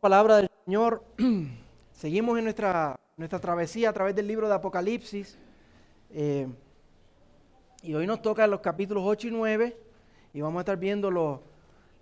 [0.00, 1.04] palabra del Señor.
[1.92, 5.38] Seguimos en nuestra, nuestra travesía a través del libro de Apocalipsis.
[6.10, 6.48] Eh,
[7.82, 9.76] y hoy nos toca los capítulos 8 y 9
[10.32, 11.40] y vamos a estar viendo los,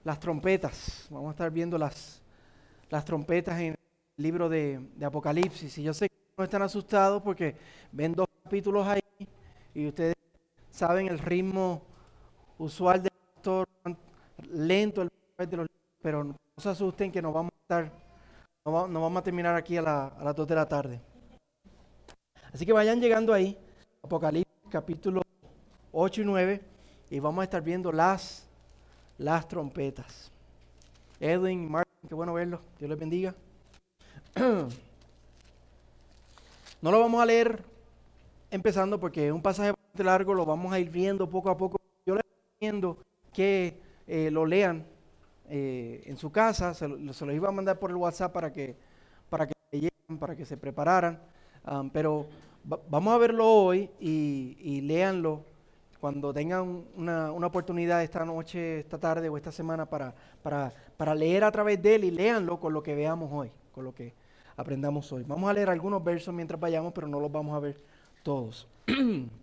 [0.04, 1.08] las trompetas.
[1.10, 2.22] Vamos a estar viendo las,
[2.88, 3.76] las trompetas en el
[4.16, 5.76] libro de, de Apocalipsis.
[5.78, 7.56] Y yo sé que no están asustados porque
[7.90, 9.00] ven dos capítulos ahí
[9.74, 10.14] y ustedes
[10.70, 11.82] saben el ritmo
[12.58, 13.68] usual del pastor,
[14.52, 15.08] lento el
[15.38, 15.66] de
[16.00, 17.92] pero no se asusten que nos vamos a estar,
[18.64, 21.00] no, vamos a terminar aquí a, las 2 de la tarde.
[22.52, 23.56] Así que vayan llegando ahí,
[24.02, 25.22] Apocalipsis capítulo
[25.92, 26.60] 8 y 9,
[27.10, 28.44] y vamos a estar viendo las,
[29.18, 30.32] las trompetas.
[31.20, 33.34] Edwin, Martin, qué bueno verlos, Dios les bendiga.
[36.80, 37.64] No lo vamos a leer
[38.52, 41.80] empezando porque es un pasaje bastante largo, lo vamos a ir viendo poco a poco.
[42.06, 42.98] Yo les recomiendo
[43.32, 44.84] que eh, lo lean
[45.48, 48.76] eh, en su casa, se, los iba a mandar por el WhatsApp para que,
[49.28, 51.20] para que lleguen, para que se prepararan,
[51.92, 52.26] pero
[52.88, 55.44] vamos a verlo hoy y, y léanlo
[56.00, 61.14] cuando tengan una, una, oportunidad esta noche, esta tarde o esta semana para, para, para
[61.14, 64.14] leer a través de él y léanlo con lo que veamos hoy, con lo que
[64.56, 65.24] aprendamos hoy.
[65.26, 67.80] Vamos a leer algunos versos mientras vayamos, pero no los vamos a ver
[68.22, 68.68] todos.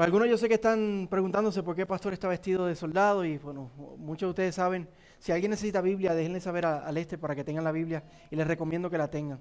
[0.00, 3.22] Para algunos yo sé que están preguntándose por qué el pastor está vestido de soldado
[3.22, 7.34] y bueno, muchos de ustedes saben, si alguien necesita Biblia, déjenle saber al este para
[7.34, 9.40] que tengan la Biblia y les recomiendo que la tengan.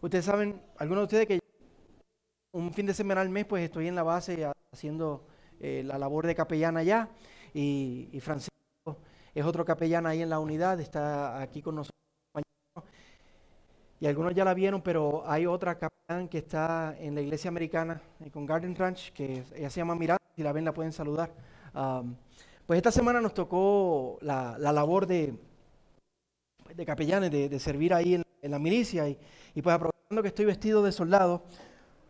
[0.00, 1.38] Ustedes saben, algunos de ustedes que
[2.50, 5.24] un fin de semana al mes pues estoy en la base haciendo
[5.60, 7.08] eh, la labor de capellán allá
[7.54, 8.98] y, y Francisco
[9.32, 12.01] es otro capellán ahí en la unidad, está aquí con nosotros
[14.02, 18.02] y algunos ya la vieron, pero hay otra capellán que está en la iglesia americana
[18.18, 21.32] eh, con Garden Ranch, que ella se llama Miranda, si la ven la pueden saludar.
[22.66, 25.32] pues esta semana nos tocó la, labor de,
[26.74, 29.16] de capellanes, de, servir ahí en, la milicia, y,
[29.54, 31.44] y, pues aprovechando que estoy vestido de soldado,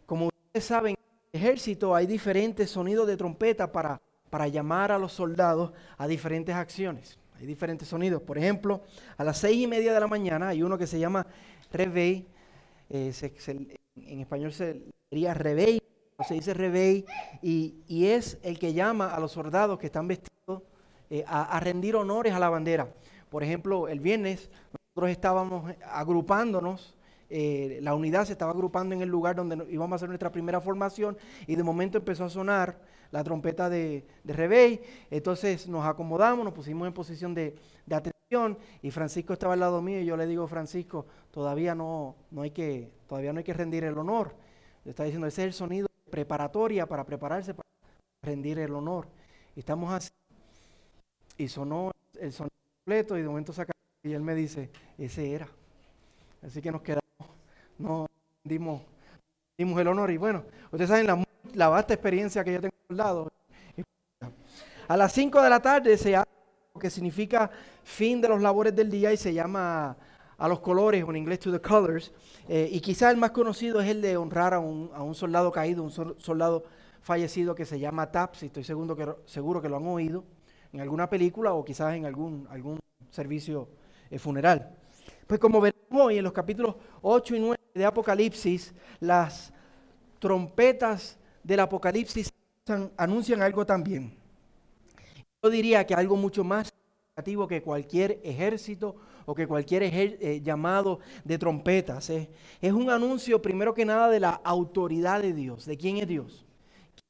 [0.07, 4.99] como ustedes saben, en el ejército hay diferentes sonidos de trompeta para, para llamar a
[4.99, 7.19] los soldados a diferentes acciones.
[7.39, 8.23] Hay diferentes sonidos.
[8.23, 8.83] Por ejemplo,
[9.17, 11.27] a las seis y media de la mañana hay uno que se llama
[11.73, 12.29] Revey,
[12.91, 13.13] eh,
[13.97, 15.81] en español se diría Revey,
[16.27, 17.05] se dice Revey,
[17.41, 20.63] y, es el que llama a los soldados que están vestidos
[21.11, 22.93] eh, a, rendir honores a la bandera.
[23.31, 26.95] Por ejemplo, el viernes nosotros estábamos agrupándonos,
[27.31, 30.61] eh, la unidad se estaba agrupando en el lugar donde íbamos a hacer nuestra primera
[30.61, 31.17] formación
[31.47, 32.79] y de momento empezó a sonar
[33.11, 37.57] la trompeta de, de entonces nos acomodamos, nos pusimos en posición de,
[37.87, 38.13] de
[38.83, 42.51] y Francisco estaba al lado mío y yo le digo, Francisco, todavía no, no hay
[42.51, 44.35] que, todavía no hay que rendir el honor.
[44.85, 47.69] Le está diciendo, ese es el sonido preparatoria para prepararse para
[48.23, 49.07] rendir el honor.
[49.55, 50.11] Y estamos así.
[51.37, 53.73] Y sonó el sonido completo y de momento saca
[54.03, 55.49] y él me dice, ese era.
[56.43, 57.03] Así que nos quedamos,
[57.79, 58.07] no
[58.43, 58.83] dimos,
[59.59, 60.11] dimos el honor.
[60.11, 63.33] Y bueno, ustedes saben la, vasta experiencia que yo tengo al lado.
[64.89, 66.32] A las 5 de la tarde se hace
[66.81, 67.51] que significa
[67.85, 69.97] fin de los labores del día y se llama
[70.39, 72.13] a los colores, o en inglés to the colors.
[72.49, 75.53] Eh, y quizás el más conocido es el de honrar a un, a un soldado
[75.53, 76.65] caído, un soldado
[77.01, 80.25] fallecido que se llama TAPS, y estoy seguro que, seguro que lo han oído
[80.73, 83.69] en alguna película o quizás en algún, algún servicio
[84.11, 84.75] eh, funeral.
[85.27, 89.53] Pues como veremos hoy en los capítulos 8 y 9 de Apocalipsis, las
[90.19, 92.33] trompetas del Apocalipsis
[92.97, 94.22] anuncian algo también.
[95.43, 98.95] Yo diría que algo mucho más significativo que cualquier ejército
[99.27, 102.11] o que cualquier eh, llamado de trompetas.
[102.11, 102.31] ¿eh?
[102.61, 106.47] Es un anuncio primero que nada de la autoridad de Dios, de quién es Dios.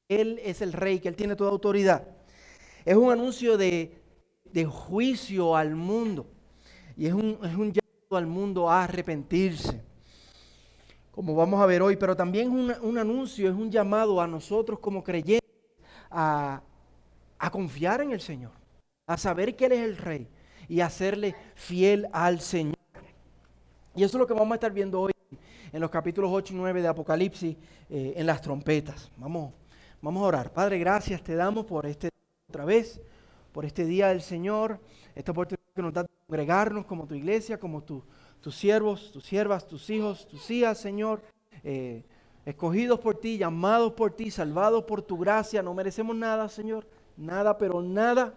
[0.08, 2.08] Él es el rey, que Él tiene toda autoridad.
[2.86, 4.00] Es un anuncio de,
[4.66, 6.26] juicio al mundo.
[6.96, 9.82] Y es un, es un, llamado al mundo a arrepentirse.
[11.10, 14.78] Como vamos a ver hoy, pero también un, un anuncio, es un llamado a nosotros
[14.78, 15.50] como creyentes
[16.10, 16.62] a
[17.42, 18.52] a confiar en el Señor,
[19.04, 20.28] a saber que Él es el Rey
[20.68, 22.76] y a serle fiel al Señor.
[23.96, 25.12] Y eso es lo que vamos a estar viendo hoy
[25.72, 27.56] en los capítulos 8 y 9 de Apocalipsis,
[27.90, 29.10] eh, en las trompetas.
[29.16, 29.52] Vamos,
[30.00, 30.52] vamos a orar.
[30.52, 32.10] Padre, gracias te damos por este
[32.48, 33.00] otra vez,
[33.50, 34.78] por este día del Señor,
[35.16, 38.04] esta oportunidad que nos da de congregarnos como tu iglesia, como tus
[38.54, 41.20] siervos, tus siervas, tus hijos, tus hijas, Señor.
[41.64, 42.04] Eh,
[42.46, 45.60] escogidos por ti, llamados por ti, salvados por tu gracia.
[45.60, 46.86] No merecemos nada, Señor
[47.16, 48.34] nada, pero nada.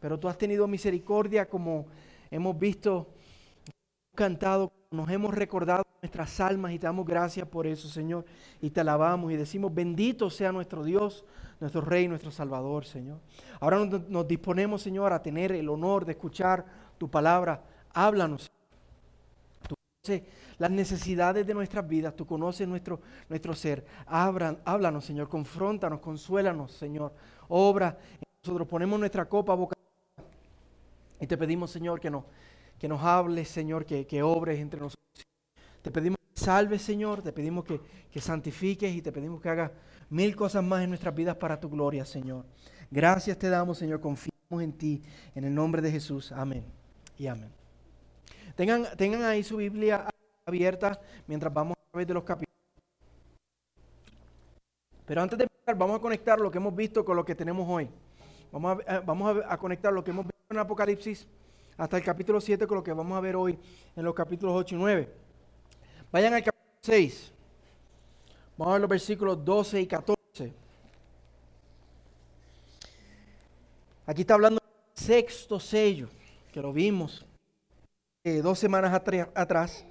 [0.00, 1.86] Pero tú has tenido misericordia como
[2.30, 3.08] hemos visto,
[4.14, 8.24] cantado, nos hemos recordado nuestras almas y te damos gracias por eso, Señor.
[8.60, 11.24] Y te alabamos y decimos, bendito sea nuestro Dios,
[11.60, 13.18] nuestro Rey, nuestro Salvador, Señor.
[13.60, 16.64] Ahora nos, disponemos, Señor, a tener el honor de escuchar
[16.98, 17.62] tu palabra
[17.92, 18.50] Háblanos.
[19.68, 19.74] Tú
[20.60, 23.82] las necesidades de nuestras vidas, tú conoces nuestro, nuestro ser.
[24.06, 27.14] háblanos, Señor, confróntanos, consuélanos, Señor.
[27.48, 27.96] Obra
[28.44, 29.74] nosotros, ponemos nuestra copa boca
[31.18, 32.24] y te pedimos, Señor, que nos,
[32.78, 35.26] que nos hables, Señor, que, que obres entre nosotros.
[35.80, 37.80] Te pedimos que salves, Señor, te pedimos que,
[38.10, 39.70] que santifiques y te pedimos que hagas
[40.10, 42.44] mil cosas más en nuestras vidas para tu gloria, Señor.
[42.90, 45.02] Gracias te damos, Señor, confiamos en ti,
[45.34, 46.32] en el nombre de Jesús.
[46.32, 46.66] Amén
[47.16, 47.50] y amén.
[48.56, 50.04] Tengan, tengan ahí su Biblia
[50.46, 52.50] abierta mientras vamos a través de los capítulos.
[55.06, 57.68] Pero antes de empezar, vamos a conectar lo que hemos visto con lo que tenemos
[57.68, 57.88] hoy.
[58.52, 61.26] Vamos a, eh, vamos a, conectar lo que hemos visto en Apocalipsis
[61.76, 63.58] hasta el capítulo 7 con lo que vamos a ver hoy
[63.96, 65.08] en los capítulos 8 y 9.
[66.12, 67.32] Vayan al capítulo 6.
[68.56, 70.52] Vamos a ver los versículos 12 y 14.
[74.06, 76.08] Aquí está hablando del sexto sello,
[76.52, 77.24] que lo vimos
[78.24, 79.84] eh, dos semanas atrás.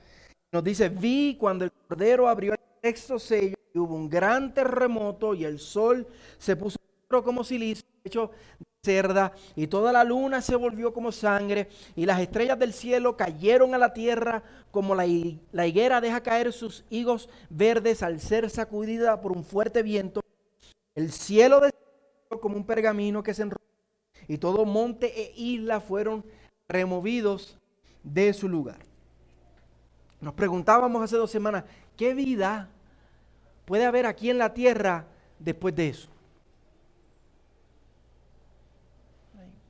[0.52, 5.36] Nos dice, vi cuando el Cordero abrió el sexto sello y hubo un gran terremoto
[5.36, 6.08] y el sol
[6.40, 6.80] se puso
[7.24, 12.20] como silicio hecho de cerda y toda la luna se volvió como sangre y las
[12.20, 15.06] estrellas del cielo cayeron a la tierra como la,
[15.52, 20.22] la higuera deja caer sus higos verdes al ser sacudida por un fuerte viento.
[20.96, 23.64] El cielo descendió como un pergamino que se enrolla
[24.28, 26.24] y todo monte e isla fueron
[26.68, 27.58] removidos
[28.04, 28.89] de su lugar.
[30.22, 31.64] Nos preguntábamos hace dos semanas,
[31.96, 32.70] ¿qué vida
[33.66, 35.06] puede haber aquí en la tierra
[35.40, 36.10] después de eso?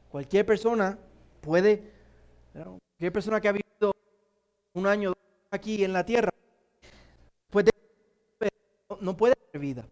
[0.09, 0.97] Cualquier persona
[1.41, 1.83] puede,
[2.53, 3.93] cualquier persona que ha vivido
[4.73, 5.13] un año
[5.51, 6.31] aquí en la tierra,
[7.51, 7.69] puede,
[8.99, 9.85] no puede haber vida.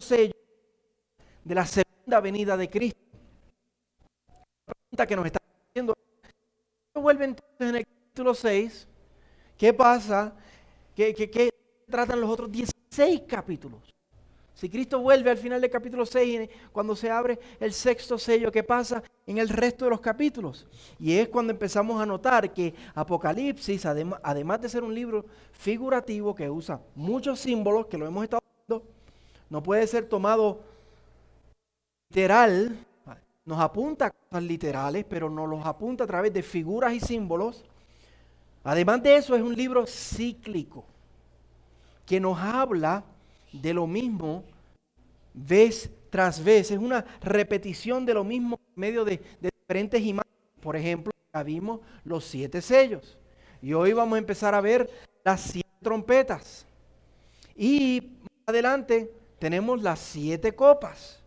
[0.00, 0.34] sello
[1.44, 3.04] de la segunda venida de Cristo
[5.02, 5.40] que nos está
[5.70, 5.94] haciendo.
[6.94, 8.88] Vuelve entonces en el capítulo 6.
[9.56, 10.32] ¿Qué pasa?
[10.94, 11.50] ¿Qué,
[11.88, 13.80] tratan los otros 16 capítulos?
[14.54, 18.62] Si Cristo vuelve al final del capítulo 6, cuando se abre el sexto sello, ¿qué
[18.62, 20.66] pasa en el resto de los capítulos?
[20.98, 26.48] Y es cuando empezamos a notar que Apocalipsis, además de ser un libro figurativo que
[26.48, 28.86] usa muchos símbolos, que lo hemos estado viendo,
[29.50, 30.60] no puede ser tomado
[32.10, 32.78] literal
[33.44, 37.64] nos apunta a cosas literales, pero nos los apunta a través de figuras y símbolos.
[38.64, 40.84] Además de eso, es un libro cíclico
[42.06, 43.04] que nos habla
[43.52, 44.42] de lo mismo
[45.32, 46.70] vez tras vez.
[46.70, 50.34] Es una repetición de lo mismo en medio de, diferentes imágenes.
[50.60, 53.18] Por ejemplo, ya vimos los siete sellos.
[53.60, 54.90] Y hoy vamos a empezar a ver
[55.24, 56.66] las siete trompetas.
[57.54, 61.24] Y más adelante tenemos las siete copas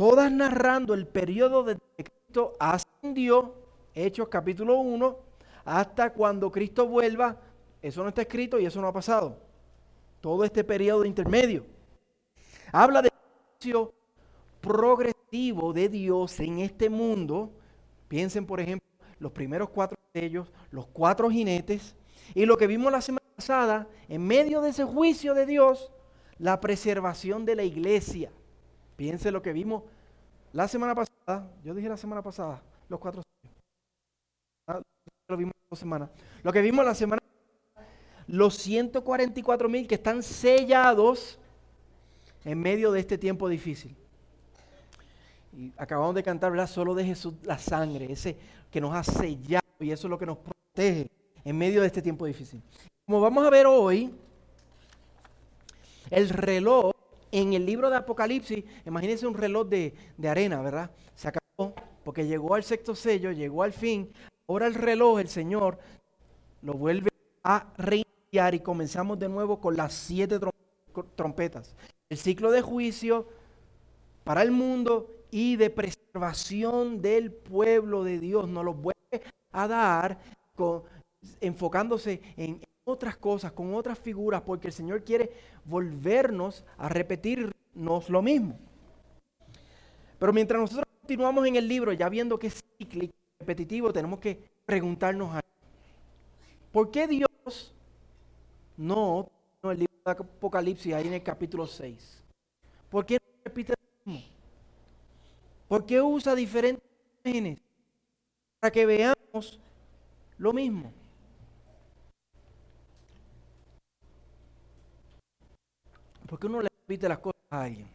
[0.00, 3.54] todas narrando el periodo de que Cristo ascendió,
[3.94, 5.18] Hechos capítulo 1,
[5.64, 7.36] hasta cuando Cristo vuelva.
[7.82, 9.38] Eso no está escrito y eso no ha pasado.
[10.20, 11.64] Todo este periodo intermedio.
[12.72, 13.02] Habla
[13.60, 13.92] juicio
[14.60, 17.52] progresivo de Dios en este mundo.
[18.08, 21.94] Piensen, por ejemplo, los primeros cuatro de ellos, los cuatro jinetes,
[22.34, 25.90] y lo que vimos la semana pasada, en medio de ese juicio de Dios,
[26.38, 28.32] la preservación de la iglesia.
[28.96, 29.84] Piense lo que vimos
[30.52, 33.22] la semana pasada, yo dije la semana pasada, los cuatro
[35.30, 36.10] lo vimos dos semanas.
[36.42, 37.20] Lo que vimos la semana
[38.26, 41.38] los 144 mil que están sellados
[42.44, 43.96] en medio de este tiempo difícil.
[45.52, 46.68] Y acabamos de cantar, ¿verdad?
[46.68, 48.36] Solo de Jesús la sangre, ese
[48.70, 51.10] que nos ha sellado y eso es lo que nos protege
[51.44, 52.62] en medio de este tiempo difícil.
[53.04, 54.14] Como vamos a ver hoy,
[56.10, 56.92] el reloj
[57.32, 59.94] en el libro de Apocalipsis, imagínense un reloj de,
[60.28, 60.90] arena, ¿verdad?
[61.16, 64.12] Se acabó porque llegó al sexto sello, llegó al fin.
[64.50, 65.78] Ahora el reloj, el Señor,
[66.62, 67.08] lo vuelve
[67.44, 70.40] a reiniciar y comenzamos de nuevo con las siete
[71.14, 71.76] trompetas.
[72.08, 73.28] El ciclo de juicio
[74.24, 80.18] para el mundo y de preservación del pueblo de Dios nos lo vuelve a dar
[81.40, 85.30] enfocándose en otras cosas, con otras figuras, porque el Señor quiere
[85.64, 88.58] volvernos a repetirnos lo mismo.
[90.18, 94.38] Pero mientras nosotros continuamos en el libro, ya viendo que es cíclico, repetitivo, tenemos que
[94.66, 95.48] preguntarnos algo.
[96.70, 97.72] ¿Por qué Dios
[98.76, 99.28] no,
[99.64, 102.22] el libro de Apocalipsis ahí en el capítulo 6?
[102.90, 104.28] ¿Por qué no repite lo mismo?
[105.66, 106.84] ¿Por qué usa diferentes
[107.24, 107.58] imágenes
[108.60, 109.58] para que veamos
[110.38, 110.92] lo mismo?
[116.26, 117.88] ¿Por qué uno le repite las cosas a alguien?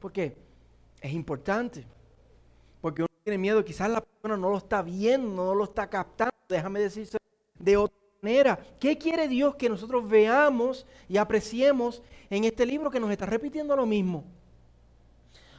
[0.00, 0.36] Porque
[1.00, 1.86] es importante.
[3.28, 7.18] Tiene miedo, quizás la persona no lo está viendo, no lo está captando, déjame decirse
[7.58, 8.58] de otra manera.
[8.80, 13.76] ¿Qué quiere Dios que nosotros veamos y apreciemos en este libro que nos está repitiendo
[13.76, 14.24] lo mismo?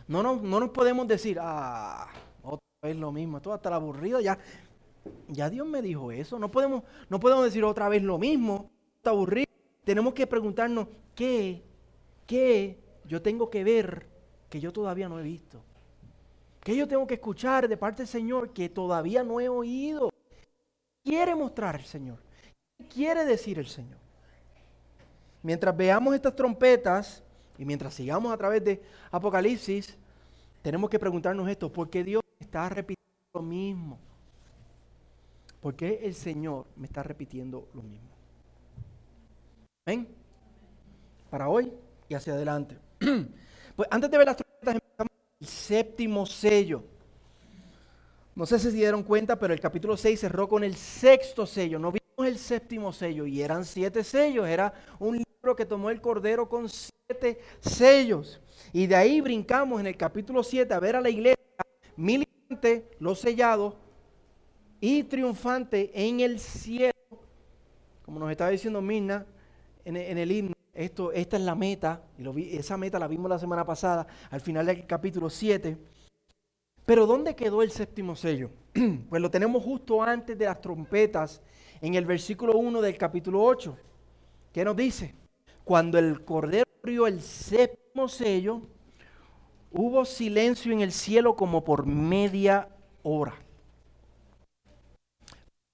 [0.08, 2.08] No nos, no nos podemos decir, ah,
[2.42, 4.40] otra vez lo mismo, esto va a estar aburrido, ya,
[5.28, 6.40] ya Dios me dijo eso.
[6.40, 9.46] No podemos, no podemos decir otra vez lo mismo, está aburrido.
[9.84, 11.62] Tenemos que preguntarnos, ¿qué,
[12.26, 14.08] qué yo tengo que ver
[14.50, 15.62] que yo todavía no he visto?
[16.70, 20.12] ¿Qué yo tengo que escuchar de parte del Señor que todavía no he oído?
[21.04, 22.20] ¿Qué quiere mostrar el Señor?
[22.78, 23.98] ¿Qué quiere decir el Señor?
[25.42, 27.24] Mientras veamos estas trompetas,
[27.58, 29.98] y mientras sigamos a través de Apocalipsis,
[30.62, 33.98] tenemos que preguntarnos esto, ¿por qué Dios está repitiendo lo mismo?
[35.62, 38.10] ¿Por qué el Señor me está repitiendo lo mismo?
[39.88, 40.08] ¿Ven?
[41.32, 41.74] Para hoy
[42.08, 42.78] y hacia adelante.
[43.76, 45.09] pues antes de ver las trompetas,
[45.40, 46.84] el séptimo sello.
[48.36, 51.80] No sé si se dieron cuenta, pero el capítulo 6 cerró con el sexto sello.
[51.80, 54.48] No vimos el séptimo sello y eran siete sellos.
[54.48, 56.68] Era un libro que tomó el Cordero con
[57.62, 58.40] sellos.
[58.72, 61.44] Y de ahí brincamos en el capítulo 7 a ver a la iglesia
[61.96, 63.76] militante, los sellados
[64.80, 66.94] y triunfante en el cielo.
[68.04, 69.26] Como nos estaba diciendo Mirna
[69.86, 73.30] en, el himno, esto, esta es la meta, y lo vi, esa meta la vimos
[73.30, 75.78] la semana pasada, al final del capítulo 7.
[76.86, 78.50] Pero ¿dónde quedó el séptimo sello?
[79.10, 81.42] pues lo tenemos justo antes de las trompetas,
[81.82, 83.78] en el versículo 1 del capítulo 8.
[84.54, 85.14] ¿Qué nos dice?
[85.66, 88.62] Cuando el Cordero abrió el séptimo sello,
[89.74, 92.70] hubo silencio en el cielo como por media
[93.04, 93.36] hora.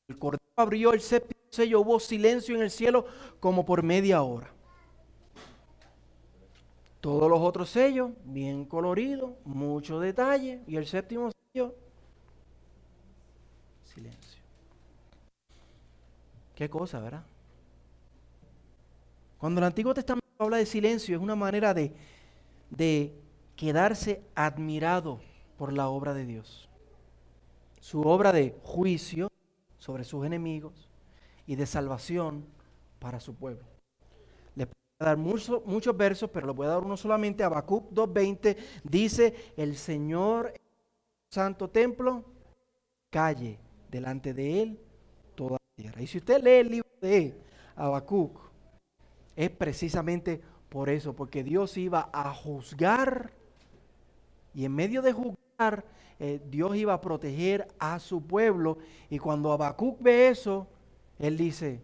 [0.08, 3.06] El Cordero abrió el séptimo sello, hubo silencio en el cielo
[3.40, 4.55] como por media hora.
[7.06, 10.64] Todos los otros sellos, bien coloridos, mucho detalle.
[10.66, 11.76] Y el séptimo sello,
[13.84, 14.42] silencio.
[16.56, 17.24] Qué cosa, ¿verdad?
[19.38, 21.94] Cuando el Antiguo Testamento habla de silencio, es una manera de,
[22.72, 23.14] de
[23.56, 25.22] quedarse admirado
[25.60, 26.68] por la obra de Dios.
[27.82, 29.32] Su obra de juicio
[29.78, 30.90] sobre sus enemigos
[31.46, 32.48] y de salvación
[32.98, 33.75] para su pueblo.
[34.98, 37.44] Dar muchos, versos, pero les voy a dar uno solamente.
[37.44, 40.54] Habacuc 2.20 dice, el Señor,
[41.30, 42.24] santo templo,
[43.10, 43.60] calle
[43.90, 44.80] delante de él
[45.36, 46.02] toda la tierra.
[46.02, 47.38] Y si usted lee el libro de
[47.76, 48.40] Habacuc,
[49.36, 53.32] es precisamente por eso, porque Dios iba a juzgar
[54.54, 55.84] y en medio de juzgar,
[56.20, 58.78] eh, Dios iba a proteger a su pueblo.
[59.10, 60.68] Y cuando Habacuc ve eso,
[61.20, 61.82] él dice,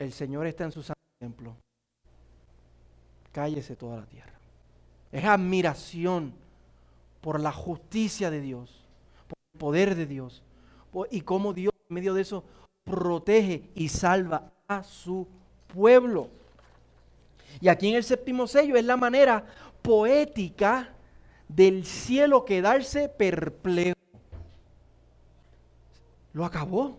[0.00, 1.01] el Señor está en su santo
[3.32, 4.32] Cállese toda la tierra.
[5.10, 6.32] Es admiración
[7.20, 8.84] por la justicia de Dios,
[9.28, 10.42] por el poder de Dios
[11.10, 12.44] y cómo Dios en medio de eso
[12.84, 15.26] protege y salva a su
[15.68, 16.28] pueblo.
[17.60, 19.44] Y aquí en el séptimo sello es la manera
[19.82, 20.88] poética
[21.48, 23.96] del cielo quedarse perplejo.
[26.32, 26.98] Lo acabó.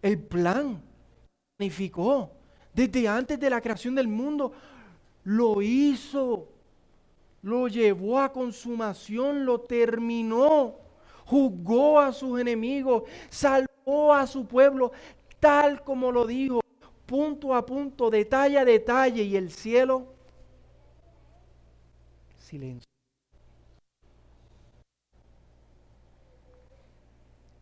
[0.00, 0.80] El plan
[1.56, 2.37] planificó.
[2.74, 4.52] Desde antes de la creación del mundo
[5.24, 6.48] lo hizo.
[7.42, 10.74] Lo llevó a consumación, lo terminó.
[11.24, 14.92] Juzgó a sus enemigos, salvó a su pueblo,
[15.38, 16.60] tal como lo dijo,
[17.04, 19.22] punto a punto, detalle a detalle.
[19.22, 20.06] Y el cielo,
[22.38, 22.88] silencio.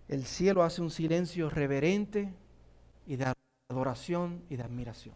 [0.09, 2.33] el cielo hace un silencio reverente
[3.07, 3.33] y de
[3.69, 5.15] adoración y de admiración.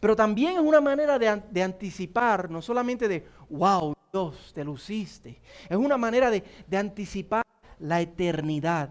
[0.00, 5.40] Pero también es una manera de, anticipar, no solamente de, wow, Dios, te luciste.
[5.68, 6.44] Es una manera de,
[6.76, 7.42] anticipar
[7.80, 8.90] la eternidad.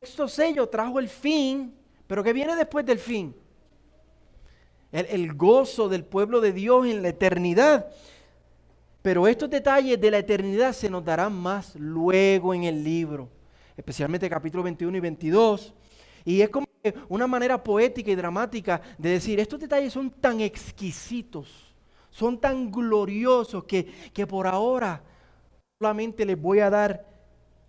[0.00, 1.74] Este sello trajo el fin,
[2.06, 3.34] pero ¿qué viene después del fin?
[4.90, 7.88] El, el gozo del pueblo de Dios en la eternidad.
[9.02, 13.28] Pero estos detalles de la eternidad se nos darán más luego en el libro,
[13.76, 15.74] especialmente capítulo 21 y 22.
[16.24, 16.71] Y es como
[17.08, 21.74] una manera poética y dramática de decir, estos detalles son tan exquisitos,
[22.10, 25.02] son tan gloriosos que, que por ahora
[25.78, 27.06] solamente les voy a dar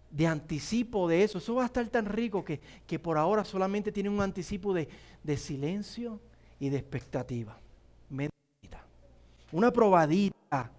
[0.10, 1.38] de anticipo de eso.
[1.38, 4.88] Eso va a estar tan rico que, que por ahora solamente tiene un anticipo de,
[5.24, 6.20] de silencio
[6.60, 7.58] y de expectativa.
[8.10, 8.84] Medita.
[9.52, 10.72] Una probadita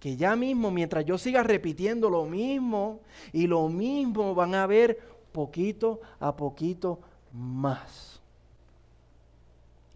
[0.00, 3.00] que ya mismo, mientras yo siga repitiendo lo mismo
[3.32, 4.98] y lo mismo, van a ver
[5.32, 7.00] poquito a poquito
[7.32, 8.20] más.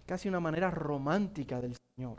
[0.06, 2.18] Casi una manera romántica del Señor.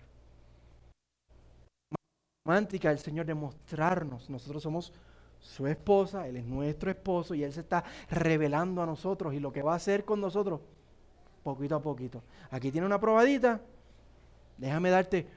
[2.46, 4.30] romántica del Señor de mostrarnos.
[4.30, 4.94] Nosotros somos
[5.40, 9.52] su esposa, Él es nuestro esposo y Él se está revelando a nosotros y lo
[9.52, 10.62] que va a hacer con nosotros,
[11.44, 12.24] poquito a poquito.
[12.52, 13.60] Aquí tiene una probadita,
[14.58, 15.28] déjame darte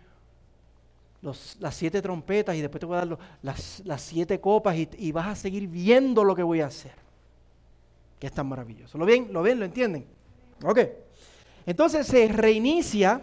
[1.22, 5.28] las siete trompetas y después te voy a dar las, siete copas y, y, vas
[5.28, 7.03] a seguir viendo lo que voy a hacer.
[8.24, 8.96] Que es tan maravilloso.
[8.96, 9.28] ¿Lo ven?
[9.34, 9.58] ¿Lo ven?
[9.58, 10.06] ¿Lo entienden?
[10.62, 10.78] Ok.
[11.66, 13.22] Entonces se reinicia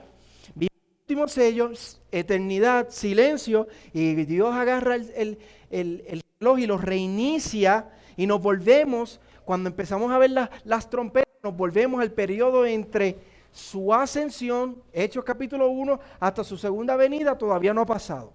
[1.02, 1.72] último sello,
[2.12, 5.40] eternidad, silencio, y Dios agarra el,
[5.72, 10.30] el, reloj y lo reinicia y nos volvemos, cuando empezamos a ver
[10.66, 13.18] las trompetas, nos volvemos al periodo entre
[13.52, 18.34] su ascensión, Hechos capítulo 1, hasta su segunda venida, todavía no ha pasado.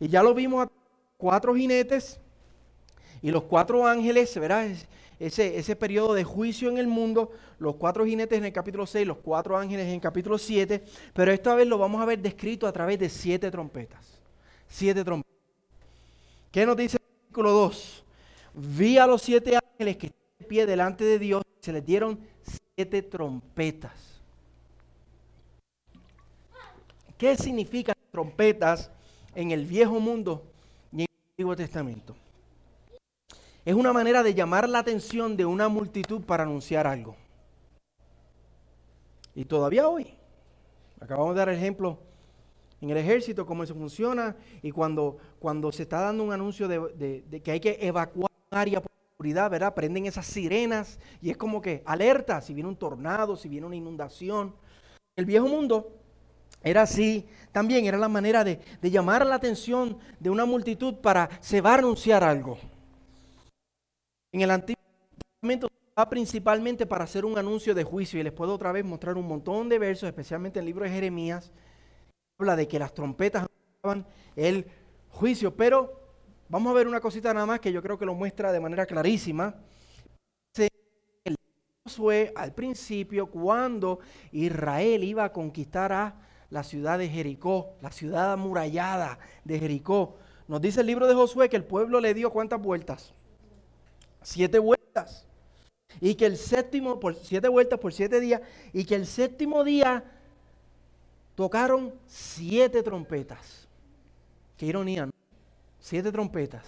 [0.00, 0.70] Y ya lo vimos a
[1.16, 2.18] cuatro jinetes
[3.22, 4.66] y los cuatro ángeles, ¿verdad?
[5.20, 9.06] Ese, ese periodo de juicio en el mundo, los cuatro jinetes en el capítulo 6,
[9.06, 12.66] los cuatro ángeles en el capítulo 7, pero esta vez lo vamos a ver descrito
[12.66, 14.18] a través de siete trompetas.
[14.66, 15.36] Siete trompetas.
[16.50, 18.04] ¿Qué nos dice el versículo 2?
[18.54, 21.84] Vi a los siete ángeles que están de pie delante de Dios, y se les
[21.84, 22.18] dieron
[22.74, 23.92] siete trompetas.
[27.18, 28.90] ¿Qué significan trompetas
[29.34, 30.42] en el viejo mundo
[30.90, 32.16] y en el Antiguo Testamento?
[33.70, 37.14] Es una manera de llamar la atención de una multitud para anunciar algo.
[39.32, 40.12] Y todavía hoy,
[41.00, 42.00] acabamos de dar ejemplo
[42.80, 47.40] en el ejército, cómo eso funciona, y cuando, cuando se está dando un anuncio de,
[47.44, 49.72] que hay que evacuar un área por seguridad, ¿verdad?
[49.72, 53.76] Prenden esas sirenas y es como que alerta si viene un tornado, si viene una
[53.76, 54.52] inundación.
[55.14, 55.92] El viejo mundo
[56.60, 61.30] era así, también era la manera de, de llamar la atención de una multitud para
[61.40, 62.58] se va a anunciar algo.
[64.32, 64.80] En el Antiguo
[65.18, 65.68] Testamento
[65.98, 69.26] va principalmente para hacer un anuncio de juicio y les puedo otra vez mostrar un
[69.26, 71.50] montón de versos, especialmente en el libro de Jeremías,
[72.38, 73.46] habla de que las trompetas
[73.82, 74.06] anunciaban
[74.36, 74.66] el
[75.08, 76.00] juicio, pero
[76.48, 78.86] vamos a ver una cosita nada más que yo creo que lo muestra de manera
[78.86, 79.56] clarísima.
[81.86, 83.98] Fue al principio cuando
[84.30, 86.14] Israel iba a conquistar a
[86.50, 90.16] la ciudad de Jericó, la ciudad amurallada de Jericó.
[90.46, 93.12] Nos dice el libro de Josué que el pueblo le dio cuántas vueltas?
[94.22, 95.26] Siete vueltas.
[96.00, 98.40] Y que el séptimo, por siete vueltas por siete días,
[98.72, 100.04] y que el séptimo día
[101.34, 103.68] tocaron siete trompetas.
[104.56, 105.12] Qué ironía, ¿no?
[105.78, 106.66] Siete trompetas.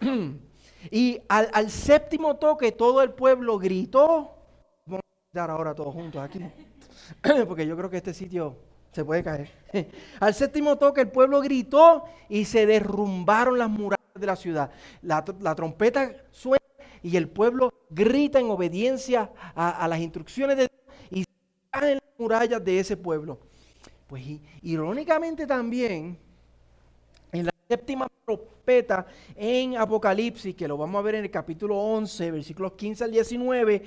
[0.90, 4.34] y al, séptimo toque todo el pueblo gritó.
[4.84, 6.40] Vamos a dar ahora todos juntos aquí.
[7.46, 8.56] Porque yo creo que este sitio
[8.92, 9.50] se puede caer.
[10.20, 14.70] al séptimo toque el pueblo gritó y se derrumbaron las murallas de la ciudad.
[15.02, 16.64] La, trompeta suena
[17.02, 21.24] y el pueblo grita en obediencia a, las instrucciones de Dios y
[21.70, 23.38] caen las murallas de ese pueblo.
[24.06, 24.24] Pues
[24.62, 26.18] irónicamente también,
[27.32, 32.30] en la séptima trompeta en Apocalipsis, que lo vamos a ver en el capítulo 11,
[32.30, 33.82] versículos 15 al 19,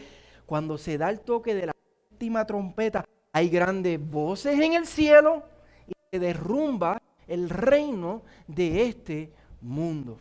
[0.46, 1.74] cuando se da el toque de la
[2.10, 5.44] séptima trompeta, hay grandes voces en el cielo
[5.88, 10.18] y se derrumba el reino de este mundo.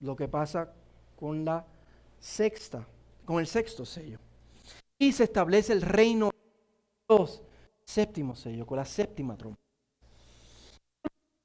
[0.00, 0.72] Lo que pasa
[1.16, 1.64] con la
[2.18, 2.86] sexta,
[3.24, 4.18] con el sexto sello.
[4.98, 7.42] Y se establece el reino de Dios,
[7.84, 9.62] séptimo sello, con la séptima trompeta.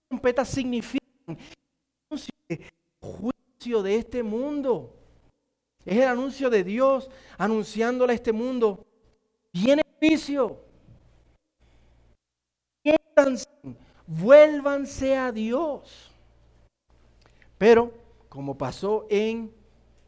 [0.09, 1.37] Trompetas significan
[2.47, 2.65] el
[2.99, 4.95] juicio de este mundo.
[5.85, 8.85] Es el anuncio de Dios anunciándole a este mundo.
[9.53, 10.63] Viene juicio.
[14.07, 16.11] Vuélvanse a Dios.
[17.59, 17.93] Pero,
[18.29, 19.53] como pasó en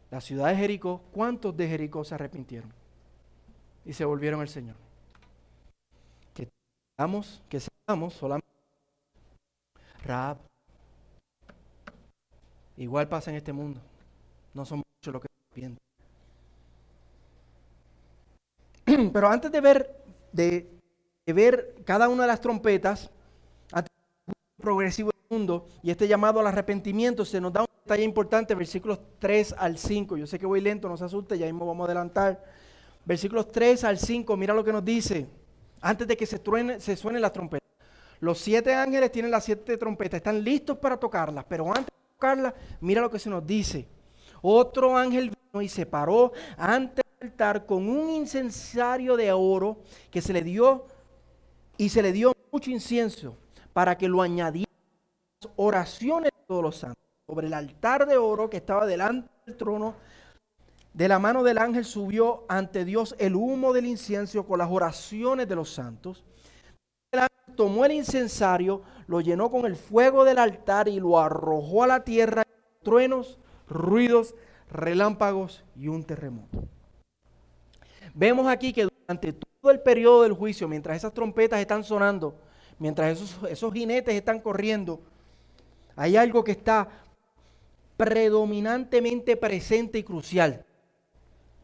[0.10, 2.74] la ciudad de Jericó, ¿cuántos de Jericó se arrepintieron?
[3.86, 4.78] Y se volvieron al Señor.
[6.34, 6.50] Que
[6.98, 8.48] seamos, que seamos solamente
[10.04, 10.38] Raab.
[12.78, 13.82] Igual pasa en este mundo.
[14.54, 15.72] No son muchos los que se.
[19.12, 20.70] Pero antes de ver, de,
[21.26, 23.12] de ver cada una de las trompetas,
[24.58, 29.56] progresivo mundo y este llamado al arrepentimiento se nos da un detalle importante, versículos 3
[29.58, 30.18] al 5.
[30.18, 32.44] Yo sé que voy lento, no se asuste, ya mismo vamos a adelantar.
[33.06, 35.28] Versículos 3 al 5, mira lo que nos dice,
[35.80, 37.66] antes de que se, truene, se suene la trompeta.
[38.20, 42.54] Los siete ángeles tienen las siete trompetas, están listos para tocarlas, pero antes de tocarlas,
[42.80, 43.88] mira lo que se nos dice.
[44.44, 50.22] Otro ángel vino y se paró ante el altar con un incensario de oro que
[50.22, 50.86] se le dio
[51.78, 53.36] y se le dio mucho incienso
[53.74, 54.71] para que lo añadiera
[55.56, 57.04] oraciones de todos los santos.
[57.28, 59.96] Sobre el altar de oro que estaba delante del trono,
[60.94, 65.48] de la mano del ángel subió ante Dios el humo del incienso con las oraciones
[65.48, 66.24] de los santos.
[67.12, 71.84] El ángel tomó el incensario, lo llenó con el fuego del altar y lo arrojó
[71.84, 72.44] a la tierra,
[72.84, 74.36] truenos, ruidos,
[74.70, 76.66] relámpagos y un terremoto.
[78.14, 82.36] Vemos aquí que durante todo el periodo del juicio, mientras esas trompetas están sonando,
[82.78, 85.00] mientras esos, esos jinetes están corriendo,
[85.96, 86.88] hay algo que está
[87.98, 90.66] predominantemente presente y crucial.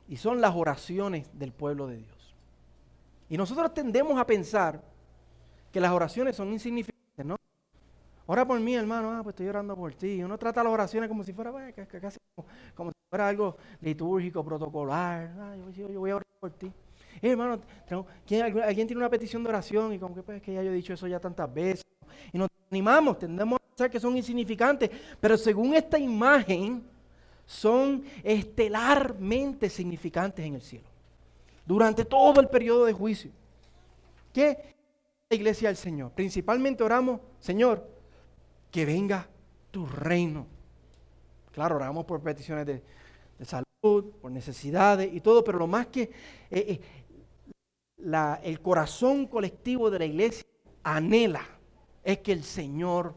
[0.08, 2.36] Y son las oraciones del pueblo de Dios.
[3.30, 4.82] Y nosotros tendemos a pensar
[5.72, 7.36] que las oraciones son insignificantes, ¿no?
[8.26, 10.22] Ora por mí, hermano, ah, pues estoy orando por ti.
[10.22, 12.18] Uno trata las oraciones como si fuera, casi
[12.76, 15.32] como, si fuera algo litúrgico, protocolar.
[15.40, 16.72] Ah, yo, voy a orar por ti.
[17.22, 17.62] Eh, hermano,
[18.64, 19.94] ¿alguien tiene una petición de oración?
[19.94, 21.86] Y como que, pues, que ya yo he dicho eso ya tantas veces.
[22.34, 24.90] Y nos animamos, tendemos a pensar que son insignificantes.
[25.20, 26.84] Pero según esta imagen,
[27.46, 30.88] son estelarmente significantes en el cielo.
[31.64, 33.30] Durante todo el periodo de juicio.
[34.34, 34.76] ¿Qué
[35.30, 36.12] la iglesia del Señor?
[36.12, 37.88] Principalmente oramos, Señor,
[38.72, 39.28] que venga
[39.70, 40.48] tu reino.
[41.52, 42.82] Claro, oramos por peticiones de,
[43.46, 46.12] salud, por necesidades y todo, pero lo más que eh,
[46.50, 50.46] eh, el corazón colectivo de la iglesia
[50.84, 51.46] anhela
[52.04, 53.14] es que el Señor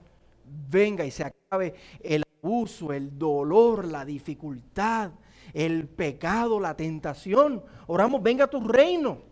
[0.69, 5.13] venga y se acabe el abuso, el dolor, la dificultad,
[5.53, 7.63] el pecado, la tentación.
[7.87, 9.23] Oramos, venga tu reino.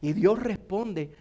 [0.00, 1.14] Y Dios responde.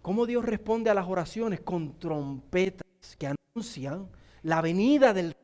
[0.00, 1.60] ¿Cómo Dios responde a las oraciones?
[1.60, 4.08] Con trompetas que anuncian
[4.42, 5.36] la venida del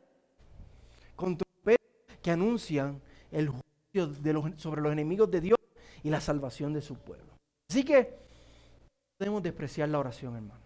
[1.14, 5.58] con trompetas que anuncian el juicio sobre los enemigos de Dios
[6.02, 7.32] y la salvación de su pueblo.
[7.68, 10.60] Así que no podemos despreciar la oración, hermano.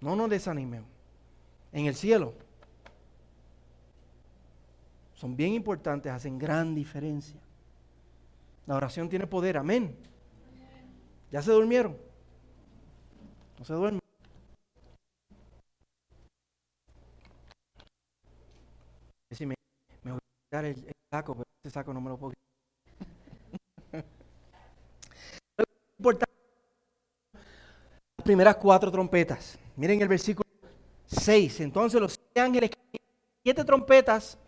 [0.00, 0.95] No nos desanimemos.
[1.76, 2.32] En el cielo
[5.12, 7.38] son bien importantes, hacen gran diferencia.
[8.64, 9.94] La oración tiene poder, amén.
[11.30, 11.98] ¿Ya se durmieron?
[13.58, 14.00] No se duermen.
[19.32, 19.54] Si me,
[20.02, 22.32] voy a quitar el, saco, pero ese saco no me lo puedo
[23.92, 24.02] quitar.
[28.16, 29.58] las primeras cuatro trompetas.
[29.76, 30.45] Miren el versículo
[31.06, 31.60] 6.
[31.60, 32.70] Entonces los siete ángeles,
[33.42, 34.38] siete trompetas,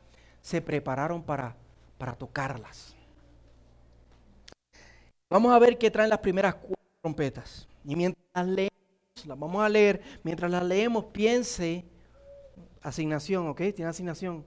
[0.40, 1.56] se prepararon para,
[1.98, 2.94] para tocarlas.
[5.30, 7.68] Vamos a ver qué traen las primeras cuatro trompetas.
[7.84, 11.84] Y mientras las leemos, las vamos a leer, mientras las leemos, piense,
[12.82, 13.60] asignación, ¿ok?
[13.74, 14.44] Tiene asignación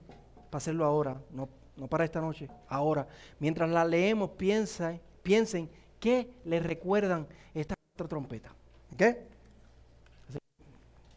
[0.50, 3.06] para hacerlo ahora, no, no para esta noche, ahora.
[3.38, 5.70] Mientras las leemos, piensa, piensen
[6.00, 8.52] qué les recuerdan estas cuatro trompetas.
[8.92, 9.02] ¿Ok?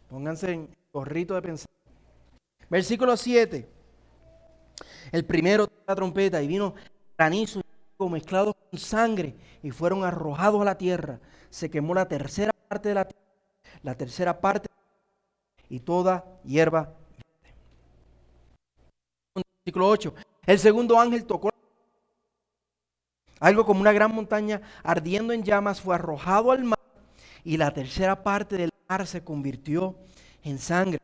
[0.10, 1.67] Pónganse en gorrito de pensar.
[2.69, 3.67] Versículo 7.
[5.12, 6.73] El primero de la trompeta y vino
[7.17, 7.62] granizo
[8.10, 11.19] mezclado con sangre y fueron arrojados a la tierra.
[11.49, 13.25] Se quemó la tercera parte de la tierra,
[13.84, 14.69] la tercera parte
[15.69, 16.93] y toda hierba.
[19.65, 20.13] Versículo 8.
[20.45, 21.49] El segundo ángel tocó
[23.39, 26.79] algo como una gran montaña ardiendo en llamas fue arrojado al mar
[27.43, 30.14] y la tercera parte del mar se convirtió en
[30.60, 30.99] sangre.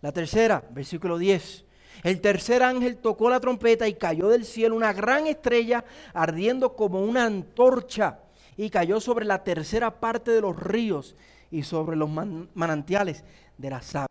[0.00, 1.64] La tercera, versículo 10.
[2.02, 7.00] El tercer ángel tocó la trompeta y cayó del cielo una gran estrella ardiendo como
[7.00, 8.20] una antorcha
[8.56, 11.16] y cayó sobre la tercera parte de los ríos
[11.50, 12.10] y sobre los
[12.54, 13.24] manantiales
[13.56, 14.08] de las aguas.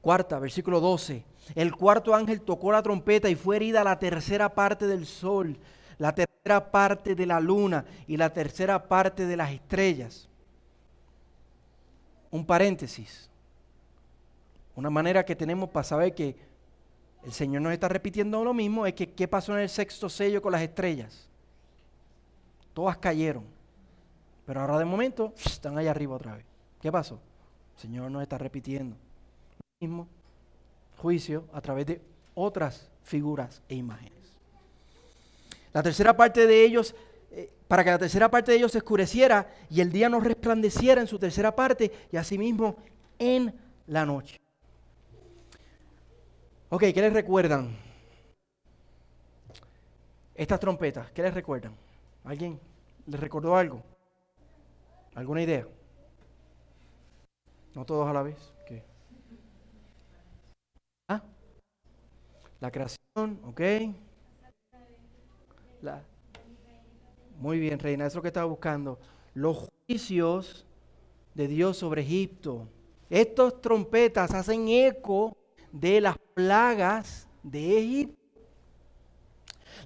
[0.00, 1.24] Cuarta, versículo 12.
[1.54, 5.58] El cuarto ángel tocó la trompeta y fue herida la tercera parte del sol,
[5.98, 10.29] la tercera parte de la luna y la tercera parte de las estrellas.
[12.30, 13.28] Un paréntesis.
[14.76, 16.36] Una manera que tenemos para saber que
[17.22, 20.40] el Señor nos está repitiendo lo mismo es que qué pasó en el sexto sello
[20.40, 21.28] con las estrellas.
[22.72, 23.44] Todas cayeron.
[24.46, 26.44] Pero ahora de momento están allá arriba otra vez.
[26.80, 27.20] ¿Qué pasó?
[27.76, 30.08] El Señor nos está repitiendo lo mismo
[30.96, 32.00] juicio a través de
[32.34, 34.12] otras figuras e imágenes.
[35.72, 36.94] La tercera parte de ellos,
[37.30, 41.00] eh, para que la tercera parte de ellos se oscureciera y el día no resplandeciera
[41.00, 42.76] en su tercera parte y asimismo
[43.18, 43.54] en
[43.86, 44.40] la noche.
[46.70, 47.76] Ok, ¿qué les recuerdan?
[50.34, 51.76] Estas trompetas, ¿qué les recuerdan?
[52.24, 52.58] ¿Alguien
[53.06, 53.82] les recordó algo?
[55.14, 55.66] ¿Alguna idea?
[57.74, 58.52] No todos a la vez.
[58.66, 58.82] ¿Qué?
[61.08, 61.22] ¿Ah?
[62.60, 63.60] La creación, ok.
[67.40, 68.98] Muy bien, reina, eso es lo que estaba buscando.
[69.32, 70.66] Los juicios
[71.34, 72.68] de Dios sobre Egipto.
[73.08, 75.34] Estas trompetas hacen eco
[75.72, 78.20] de las plagas de Egipto.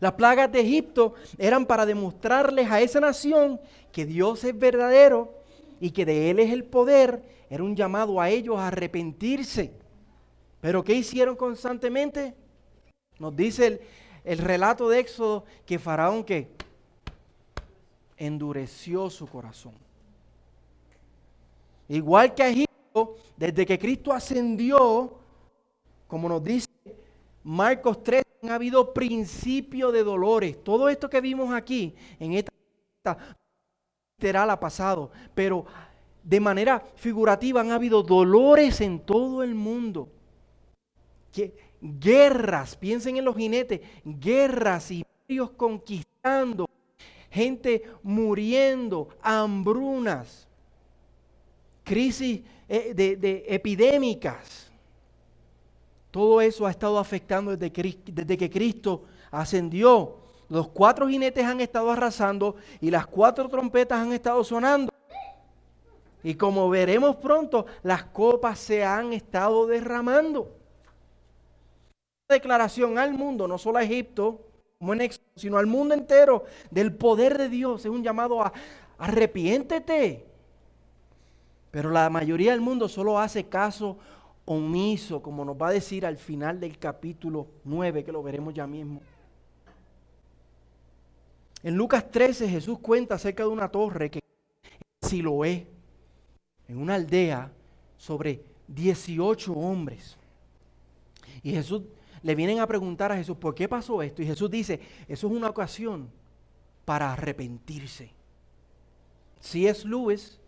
[0.01, 3.61] Las plagas de Egipto eran para demostrarles a esa nación
[3.93, 5.33] que Dios es verdadero
[5.79, 7.23] y que de Él es el poder.
[7.49, 9.71] Era un llamado a ellos a arrepentirse.
[10.61, 12.35] Pero ¿qué hicieron constantemente?
[13.21, 13.81] Nos dice el,
[14.25, 16.64] el relato de Éxodo que Faraón que
[18.27, 19.75] endureció su corazón.
[21.89, 25.15] Igual que a Egipto, desde que Cristo ascendió,
[26.07, 26.69] como nos dice
[27.43, 30.63] Marcos 3, han habido principio de dolores.
[30.63, 32.53] Todo esto que vimos aquí, en esta
[34.17, 35.67] literal ha pasado, pero
[36.23, 40.09] de manera figurativa han habido dolores en todo el mundo.
[41.81, 45.05] guerras, piensen en los jinetes, guerras y
[45.57, 46.67] conquistando,
[47.35, 50.47] gente muriendo, hambrunas,
[51.83, 54.71] crisis eh, de epidémicas.
[56.15, 57.73] Todo eso ha estado afectando desde
[58.39, 60.19] que, Cristo ascendió.
[60.49, 64.93] Los cuatro jinetes han estado arrasando y las cuatro trompetas han estado sonando.
[66.23, 70.57] Y como veremos pronto, las copas se han estado derramando.
[72.29, 74.41] Declaración al mundo, no solo a Egipto,
[74.85, 77.87] como en Éxodo, sino al mundo entero del poder de Dios.
[77.87, 78.53] Es un llamado a
[78.99, 80.27] arrepiéntete.
[81.71, 83.97] Pero la mayoría del mundo solo hace caso
[84.45, 88.67] omiso, como nos va a decir al final del capítulo 9, que lo veremos ya
[88.67, 89.01] mismo.
[91.63, 94.21] En Lucas 13 Jesús cuenta acerca de una torre que
[95.01, 95.63] si lo es,
[96.69, 97.51] en una aldea
[97.97, 100.19] sobre 18 hombres.
[101.43, 101.85] Y Jesús
[102.25, 104.23] le vienen a preguntar a Jesús, ¿por qué pasó esto?
[104.23, 106.11] Y Jesús dice, eso es una ocasión
[106.87, 108.11] para arrepentirse.
[109.41, 110.41] Si es Lewis,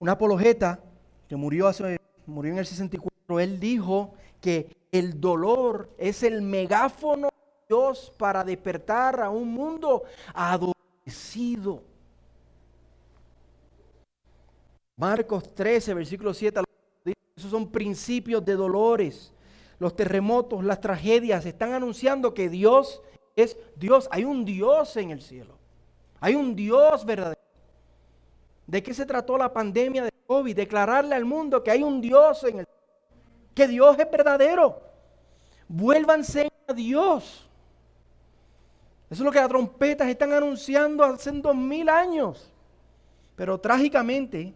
[0.00, 0.80] una apologeta
[1.28, 7.28] que murió hace murió en el 64, él dijo que el dolor es el megáfono
[7.28, 10.02] de Dios para despertar a un mundo
[10.34, 11.80] adormecido.
[14.96, 16.60] Marcos 13, versículo 7,
[17.36, 19.30] esos son principios de dolores.
[19.84, 23.02] Los terremotos, las tragedias están anunciando que Dios
[23.36, 24.08] es Dios.
[24.10, 25.58] Hay un Dios en el cielo.
[26.20, 27.38] Hay un Dios verdadero.
[28.66, 30.56] ¿De qué se trató la pandemia de COVID?
[30.56, 32.66] Declararle al mundo que hay un Dios en el
[33.54, 34.80] que Dios es verdadero.
[35.68, 37.46] Vuélvanse a Dios.
[39.10, 42.50] Eso es lo que las trompetas están anunciando hace dos mil años.
[43.36, 44.54] Pero trágicamente,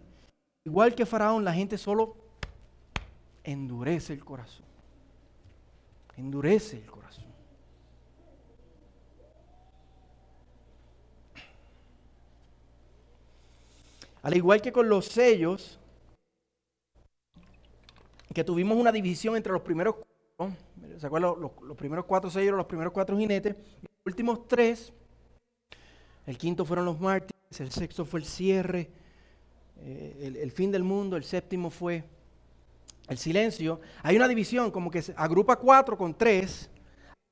[0.64, 2.17] igual que Faraón, la gente solo
[3.45, 4.67] endurece el corazón.
[6.18, 7.24] Endurece el corazón.
[14.22, 15.78] Al igual que con los sellos,
[18.35, 19.94] que tuvimos una división entre los primeros
[20.37, 20.57] cuatro,
[20.98, 21.35] ¿se acuerdan?
[21.40, 24.92] Los, primeros cuatro sellos, los primeros cuatro jinetes, los últimos tres,
[26.26, 28.90] el quinto fueron los mártires, el sexto fue el cierre,
[29.83, 32.04] eh, el, fin del mundo, el séptimo fue
[33.09, 33.81] el silencio.
[34.03, 36.71] Hay una división, como que se agrupa cuatro con tres,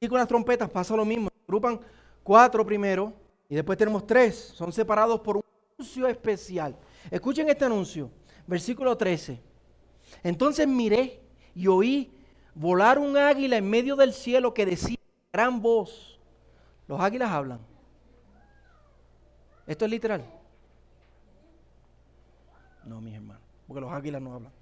[0.01, 1.81] y con las trompetas pasa lo mismo, agrupan
[2.23, 3.13] cuatro primero,
[3.49, 5.43] y después tenemos tres, son separados por un
[5.79, 6.77] anuncio especial.
[7.11, 8.11] Escuchen este anuncio,
[8.47, 9.41] versículo 13.
[10.23, 11.23] Entonces miré
[11.55, 12.13] y oí
[12.55, 14.97] volar un águila en medio del cielo que decía
[15.33, 16.19] gran voz.
[16.89, 17.61] Los águilas hablan.
[19.67, 20.25] ¿Esto es literal?
[22.85, 24.53] No, mis hermanos, porque los águilas no hablan.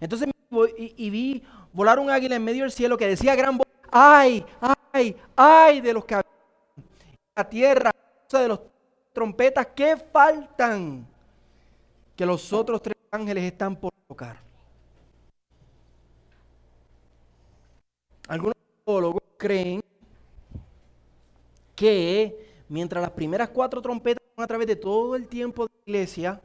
[0.00, 0.28] Entonces
[0.76, 4.44] y, vi volar un águila en medio del cielo que decía gran voz, ay,
[4.92, 6.20] ay, ay de los que
[7.36, 7.92] la tierra,
[8.30, 8.60] de los
[9.12, 11.06] trompetas que faltan
[12.16, 14.38] que los otros tres ángeles están por tocar.
[18.28, 19.82] Algunos teólogos creen
[21.74, 25.80] que mientras las primeras cuatro trompetas son a través de todo el tiempo de la
[25.86, 26.40] iglesia,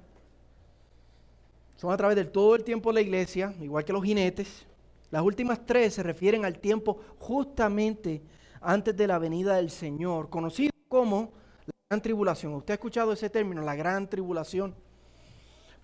[1.75, 4.65] son a través de todo el tiempo de la iglesia, igual que los jinetes,
[5.11, 8.21] las últimas tres se refieren al tiempo justamente
[8.61, 11.31] antes de la venida del Señor, conocido como
[11.65, 12.53] la gran tribulación.
[12.53, 14.75] ¿Usted ha escuchado ese término, la gran tribulación?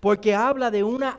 [0.02, 1.16] porque habla de una,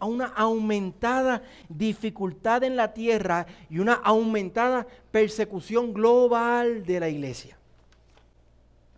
[0.00, 7.58] una aumentada dificultad en la tierra y una aumentada persecución global de la iglesia.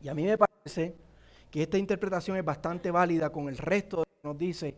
[0.04, 0.94] Y a mí me parece
[1.50, 4.74] que esta interpretación es bastante válida con el resto de nos dice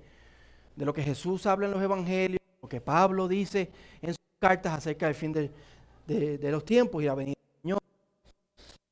[0.74, 4.72] de lo que Jesús habla en los evangelios, lo que Pablo dice en sus cartas
[4.72, 7.78] acerca del fin de, los tiempos y la venida del Señor.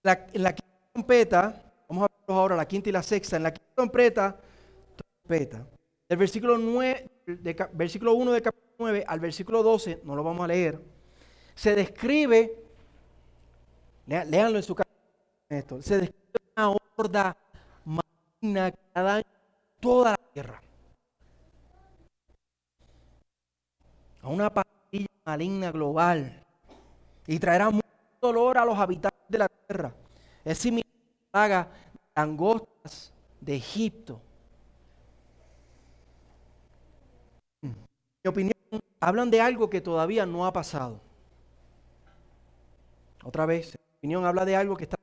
[0.02, 3.44] La, en la quinta trompeta, vamos a ver ahora la quinta y la sexta, en
[3.44, 4.40] la quinta trompeta
[5.28, 10.44] del versículo, 9, de, versículo 1 del capítulo 9 al versículo 12, no lo vamos
[10.44, 10.78] a leer,
[11.54, 12.62] se describe
[14.06, 14.76] Léanlo en su.
[15.48, 15.80] Esto.
[15.82, 17.36] Se describe una horda
[17.84, 19.31] maligna que daña
[19.82, 20.62] toda la tierra.
[24.22, 26.40] A una pandilla maligna global.
[27.26, 27.84] Y traerá mucho
[28.20, 29.92] dolor a los habitantes de la tierra.
[30.44, 34.20] Es similar a la plaga de langostas de Egipto.
[37.60, 38.54] Mi opinión,
[39.00, 41.00] hablan de algo que todavía no ha pasado.
[43.24, 44.96] Otra vez, mi opinión, habla de algo que está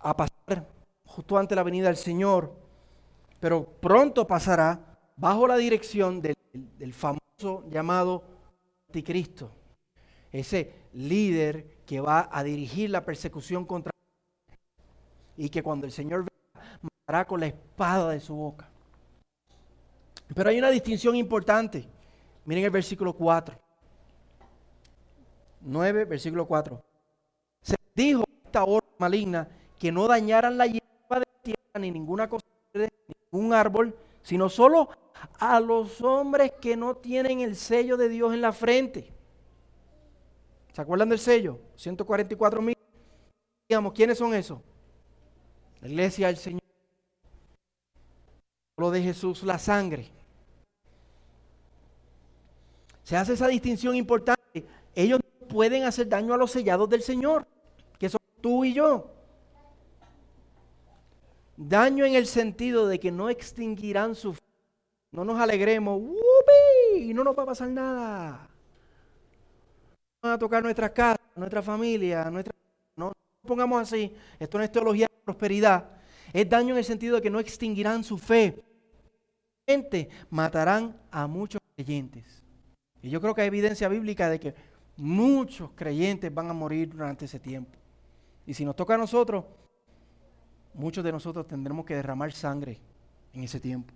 [0.00, 0.66] a pasar
[1.04, 2.65] justo ante la venida del Señor,
[3.46, 6.34] pero pronto pasará bajo la dirección del,
[6.92, 8.24] famoso llamado
[8.88, 9.52] anticristo,
[10.32, 13.92] ese líder que va a dirigir la persecución contra
[15.36, 18.68] y que cuando el Señor venga matará con la espada de su boca.
[20.34, 21.88] Pero hay una distinción importante.
[22.46, 23.56] Miren el versículo 4.
[25.60, 26.82] 9, versículo 4.
[27.62, 32.44] Se dijo esta hora maligna que no dañaran la hierba de tierra ni ninguna cosa,
[33.32, 34.88] ningún árbol, sino solo
[35.38, 39.12] a los hombres que no tienen el sello de Dios en la frente.
[40.72, 41.58] ¿Se acuerdan del sello?
[41.76, 42.76] 144 mil.
[43.68, 44.60] Digamos, ¿quiénes son esos?
[45.80, 46.62] La iglesia del Señor.
[48.76, 50.10] Lo de Jesús, la sangre.
[53.02, 54.66] Se hace esa distinción importante.
[54.94, 57.46] Ellos no pueden hacer daño a los sellados del Señor,
[57.98, 59.15] que son tú y yo.
[61.56, 64.40] Daño en el sentido de que no extinguirán su fe.
[65.12, 66.02] No nos alegremos,
[66.96, 68.48] y no nos va a pasar nada.
[70.22, 72.54] Van a tocar nuestras casas, nuestra familia, nuestra...
[72.96, 74.14] No, no pongamos así.
[74.38, 75.88] Esto no es teología de prosperidad.
[76.32, 78.62] Es daño en el sentido de que no extinguirán su fe.
[80.30, 82.42] Matarán a muchos creyentes.
[83.02, 84.54] Y yo creo que hay evidencia bíblica de que
[84.96, 87.78] muchos creyentes van a morir durante ese tiempo.
[88.46, 89.44] Y si nos toca a nosotros,
[90.76, 92.78] muchos de nosotros tendremos que derramar sangre
[93.32, 93.92] en ese tiempo.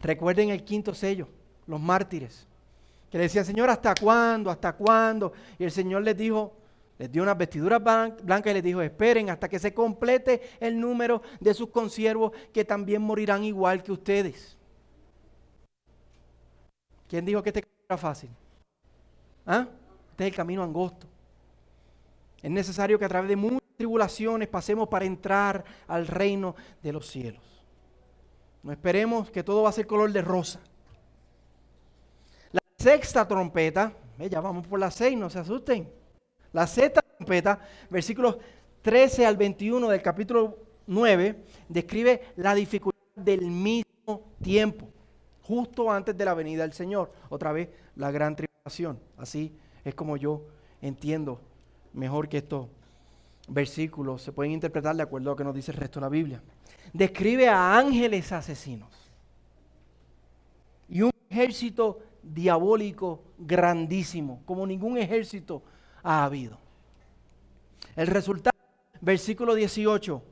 [0.00, 1.28] Recuerden el quinto sello,
[1.66, 2.46] los mártires,
[3.10, 4.50] que le decían, Señor, ¿hasta cuándo?
[4.50, 5.32] ¿Hasta cuándo?
[5.58, 6.52] Y el Señor les dijo,
[6.98, 11.22] les dio unas vestiduras blancas y les dijo, esperen hasta que se complete el número
[11.40, 14.56] de sus consiervos que también morirán igual que ustedes.
[17.08, 18.30] ¿Quién dijo que este camino era fácil?
[19.44, 19.66] ¿Ah?
[20.10, 21.08] Este es el camino angosto.
[22.42, 27.06] Es necesario que a través de muchas tribulaciones pasemos para entrar al reino de los
[27.06, 27.42] cielos.
[28.62, 30.60] No esperemos que todo va a ser color de rosa.
[32.52, 35.90] La sexta trompeta, ya vamos por la seis, no se asusten.
[36.52, 38.36] La sexta trompeta, versículos
[38.82, 44.90] 13 al 21 del capítulo 9, describe la dificultad del mismo tiempo,
[45.40, 47.10] justo antes de la venida del Señor.
[47.30, 49.00] Otra vez, la gran tribulación.
[49.16, 50.42] Así es como yo
[50.82, 51.40] entiendo
[51.94, 52.66] mejor que estos
[53.50, 56.10] versículos se pueden interpretar de acuerdo a lo que nos dice el resto de la
[56.10, 56.42] Biblia.
[56.92, 58.88] Describe a ángeles asesinos
[60.88, 65.62] y un ejército diabólico grandísimo, como ningún ejército
[66.02, 66.58] ha habido.
[67.96, 68.56] El resultado,
[69.00, 70.22] versículo 18,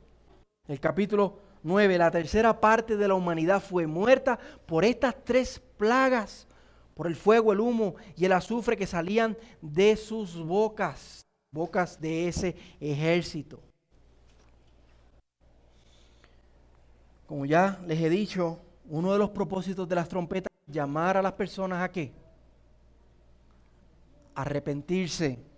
[0.67, 6.47] el capítulo 9, la tercera parte de la humanidad fue muerta por estas tres plagas,
[6.93, 12.27] por el fuego, el humo y el azufre que salían de sus bocas, bocas de
[12.27, 13.59] ese ejército.
[17.27, 18.59] Como ya les he dicho,
[18.89, 22.11] uno de los propósitos de las trompetas es llamar a las personas a qué?
[24.35, 25.49] Arrepentirse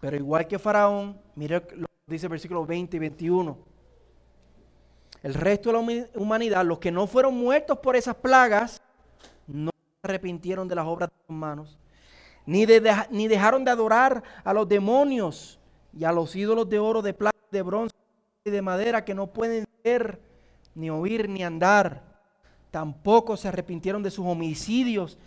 [0.00, 3.58] pero igual que Faraón, mire lo que dice el versículo 20 y 21.
[5.22, 8.80] El resto de la humanidad, los que no fueron muertos por esas plagas,
[9.46, 11.76] no se arrepintieron de las obras de sus manos,
[12.48, 12.66] ni,
[13.10, 15.58] ni dejaron de adorar a los demonios
[15.92, 17.94] y a los ídolos de oro, de plata, de bronce
[18.44, 20.20] y de madera que no pueden ver,
[20.74, 22.02] ni oír, ni andar.
[22.70, 25.18] Tampoco se arrepintieron de sus homicidios,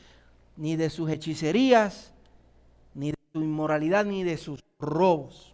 [0.57, 2.11] ni de sus hechicerías,
[3.33, 5.53] su inmoralidad ni de sus robos.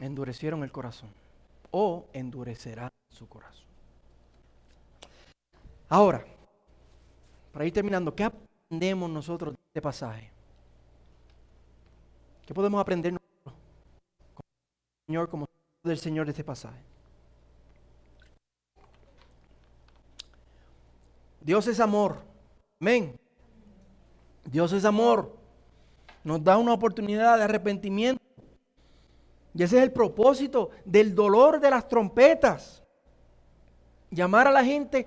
[0.00, 1.10] Endurecieron el corazón
[1.70, 3.66] o endurecerán su corazón.
[5.88, 6.24] Ahora,
[7.52, 10.30] para ir terminando, ¿qué aprendemos nosotros de este pasaje?
[12.46, 13.54] ¿Qué podemos aprender nosotros
[14.34, 14.48] como
[15.06, 15.46] Señor, como
[15.84, 16.80] del Señor de este pasaje?
[21.40, 22.16] Dios es amor.
[22.80, 23.18] Amén.
[24.44, 25.36] Dios es amor.
[26.24, 28.22] Nos da una oportunidad de arrepentimiento.
[29.54, 32.82] Y ese es el propósito del dolor de las trompetas.
[34.10, 35.06] Llamar a la gente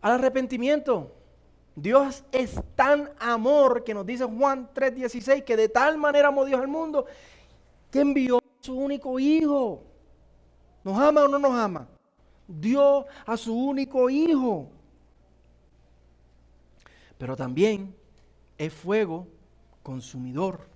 [0.00, 1.12] al arrepentimiento.
[1.74, 6.60] Dios es tan amor que nos dice Juan 3:16 que de tal manera amó Dios
[6.60, 7.06] al mundo
[7.90, 9.82] que envió a su único hijo.
[10.84, 11.88] ¿Nos ama o no nos ama?
[12.46, 14.68] Dio a su único hijo.
[17.18, 17.94] Pero también
[18.58, 19.28] es fuego
[19.82, 20.66] consumidor.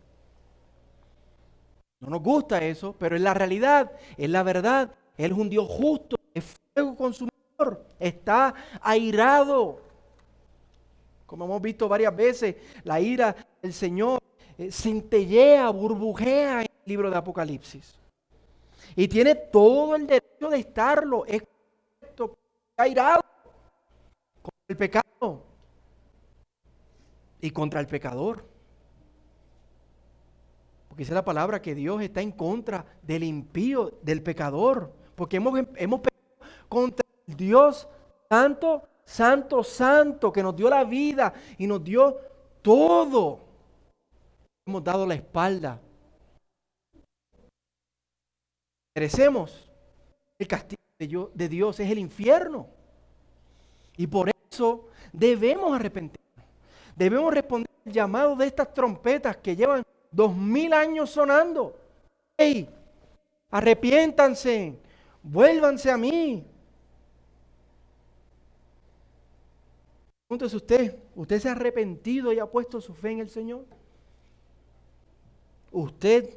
[2.00, 4.92] No nos gusta eso, pero es la realidad, es la verdad.
[5.16, 6.44] Él es un Dios justo, es
[6.74, 9.85] fuego consumidor, está airado.
[11.26, 14.20] Como hemos visto varias veces, la ira del Señor
[14.56, 17.98] eh, centellea, burbujea en el libro de Apocalipsis.
[18.94, 21.26] Y tiene todo el derecho de estarlo.
[21.26, 21.42] Es
[22.00, 22.38] correcto,
[22.76, 23.20] airado
[24.40, 25.42] contra el pecado
[27.40, 28.44] y contra el pecador.
[30.88, 34.94] Porque es la palabra que Dios está en contra del impío, del pecador.
[35.14, 37.88] Porque hemos, hemos pecado contra el Dios
[38.30, 42.20] santo, santo, santo, que nos dio la vida y nos dio
[42.60, 43.40] todo.
[44.66, 45.80] Hemos dado la espalda.
[48.94, 49.70] Merecemos
[50.38, 52.66] el castigo de Dios, es el infierno.
[53.96, 56.44] Y por eso debemos arrepentirnos.
[56.94, 61.78] Debemos responder al llamado de estas trompetas que llevan dos mil años sonando.
[62.36, 62.68] ¡Ey!
[63.50, 64.78] Arrepiéntanse,
[65.22, 66.44] vuélvanse a mí.
[70.26, 73.64] Pregúntese usted, ¿usted se ha arrepentido y ha puesto su fe en el Señor?
[75.70, 76.36] Usted,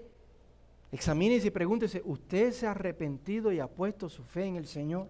[0.92, 5.08] examínese y pregúntese, ¿usted se ha arrepentido y ha puesto su fe en el Señor?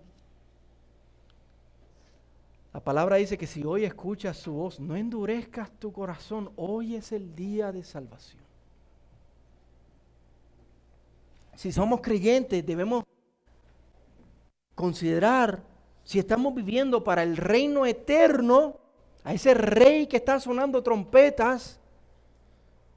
[2.72, 7.12] La palabra dice que si hoy escuchas su voz, no endurezcas tu corazón, hoy es
[7.12, 8.42] el día de salvación.
[11.56, 13.04] si somos creyentes, debemos
[14.76, 15.62] considerar
[16.10, 18.78] si estamos viviendo para el reino eterno,
[19.24, 21.80] a ese rey que está sonando trompetas,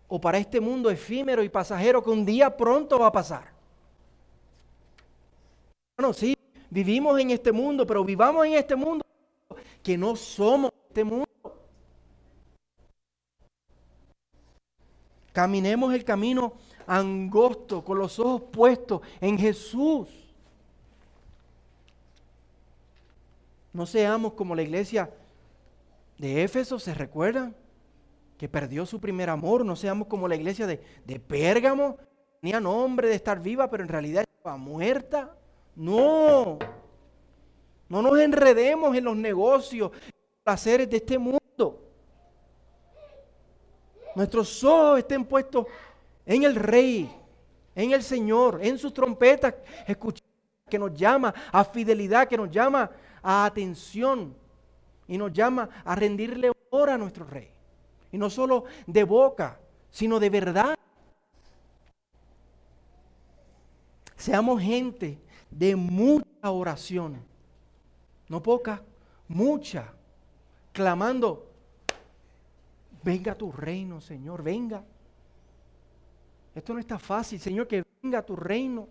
[0.09, 3.53] o para este mundo efímero y pasajero que un día pronto va a pasar.
[5.99, 6.35] Bueno, sí,
[6.71, 9.05] vivimos en este mundo, pero vivamos en este mundo
[9.83, 11.29] que no somos este mundo.
[15.35, 16.55] Caminemos el camino
[16.87, 20.22] angosto, con los ojos puestos en Jesús.
[23.73, 25.11] No seamos como la iglesia
[26.19, 27.55] de Éfeso, ¿se recuerdan?
[28.37, 29.65] Que perdió su primer amor.
[29.65, 31.97] No seamos como la iglesia de, de Pérgamo.
[32.41, 35.35] Tenía nombre de estar viva, pero en realidad estaba muerta.
[35.75, 36.59] No.
[37.89, 41.41] No nos enredemos en los negocios, en los placeres de este mundo.
[44.15, 45.67] Nuestros ojos estén puestos
[46.27, 47.11] en el Rey,
[47.75, 49.55] en el Señor, en sus trompetas,
[49.87, 50.27] escuchar
[50.69, 52.91] que nos llama a fidelidad, que nos llama
[53.23, 54.35] a atención
[55.07, 57.51] y nos llama a rendirle honor a nuestro Rey.
[58.11, 59.59] Y no solo de boca,
[59.91, 60.75] sino de verdad.
[64.17, 65.19] Seamos gente
[65.51, 67.23] de mucha oración,
[68.29, 68.83] no poca,
[69.29, 69.93] mucha,
[70.73, 71.51] clamando,
[73.03, 74.85] venga tu reino, Señor, venga.
[76.55, 78.89] Esto no está fácil, Señor, que venga tu reino.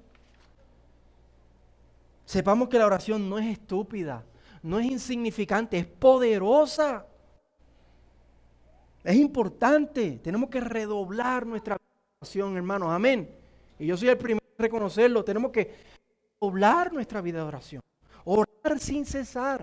[2.32, 4.24] Sepamos que la oración no es estúpida,
[4.64, 7.06] no es insignificante, es poderosa.
[9.04, 11.76] Es importante, tenemos que redoblar nuestra
[12.22, 13.30] oración, hermanos, amén.
[13.78, 15.76] Y yo soy el primero en reconocerlo, tenemos que
[16.40, 17.82] redoblar nuestra vida de oración,
[18.24, 19.62] orar sin cesar,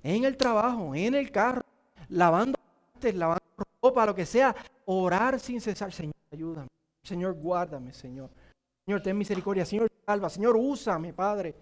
[0.00, 1.64] en el trabajo, en el carro,
[2.08, 2.56] lavando,
[3.02, 3.42] lavando
[3.82, 5.92] ropa, lo que sea, orar sin cesar.
[5.92, 6.68] Señor, ayúdame.
[7.02, 8.30] Señor, guárdame, Señor.
[8.84, 9.64] Señor, ten misericordia.
[9.64, 10.28] Señor, salva.
[10.28, 11.54] Señor, úsame, Padre.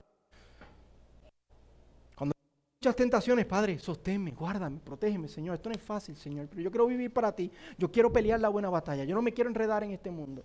[2.17, 2.51] Cuando hay
[2.81, 5.55] muchas tentaciones, Padre, sosténme, guárdame, protégeme, Señor.
[5.55, 7.51] Esto no es fácil, Señor, pero yo quiero vivir para ti.
[7.79, 9.05] Yo quiero pelear la buena batalla.
[9.05, 10.43] Yo no me quiero enredar en este mundo.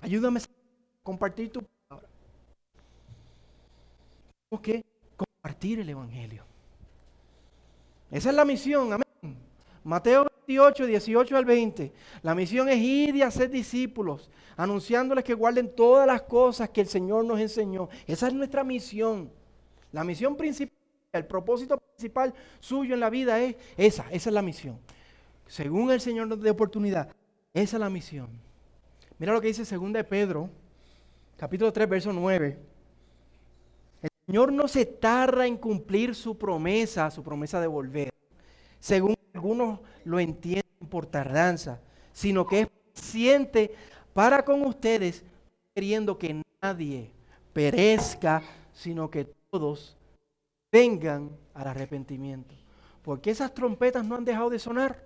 [0.00, 0.42] Ayúdame a
[1.02, 2.08] compartir tu palabra.
[4.48, 4.84] Tenemos que
[5.16, 6.44] compartir el Evangelio.
[8.10, 9.36] Esa es la misión, amén.
[9.82, 11.92] Mateo 28, 18 al 20.
[12.22, 16.86] La misión es ir y hacer discípulos, anunciándoles que guarden todas las cosas que el
[16.86, 17.88] Señor nos enseñó.
[18.06, 19.30] Esa es nuestra misión.
[19.92, 20.76] La misión principal,
[21.12, 24.78] el propósito principal suyo en la vida es esa, esa es la misión.
[25.46, 27.08] Según el Señor nos dé oportunidad,
[27.52, 28.28] esa es la misión.
[29.18, 30.50] Mira lo que dice 2 de Pedro,
[31.36, 32.58] capítulo 3, verso 9.
[34.02, 38.10] El Señor no se tarda en cumplir su promesa, su promesa de volver.
[38.80, 41.80] Según algunos lo entienden por tardanza,
[42.12, 43.74] sino que es paciente
[44.12, 45.24] para con ustedes,
[45.74, 47.10] queriendo que nadie
[47.52, 49.96] perezca, sino que todos
[50.72, 52.54] vengan al arrepentimiento.
[53.04, 55.04] ¿por qué esas trompetas no han dejado de sonar?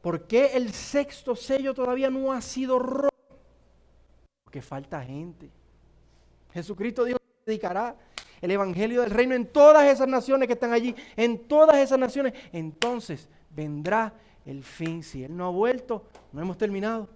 [0.00, 3.08] ¿Por qué el sexto sello todavía no ha sido roto?
[4.44, 5.50] Porque falta gente.
[6.52, 7.96] Jesucristo dijo que dedicará
[8.42, 12.34] el evangelio del reino en todas esas naciones que están allí, en todas esas naciones.
[12.52, 14.12] Entonces vendrá
[14.44, 15.02] el fin.
[15.02, 17.08] Si Él no ha vuelto, no hemos terminado.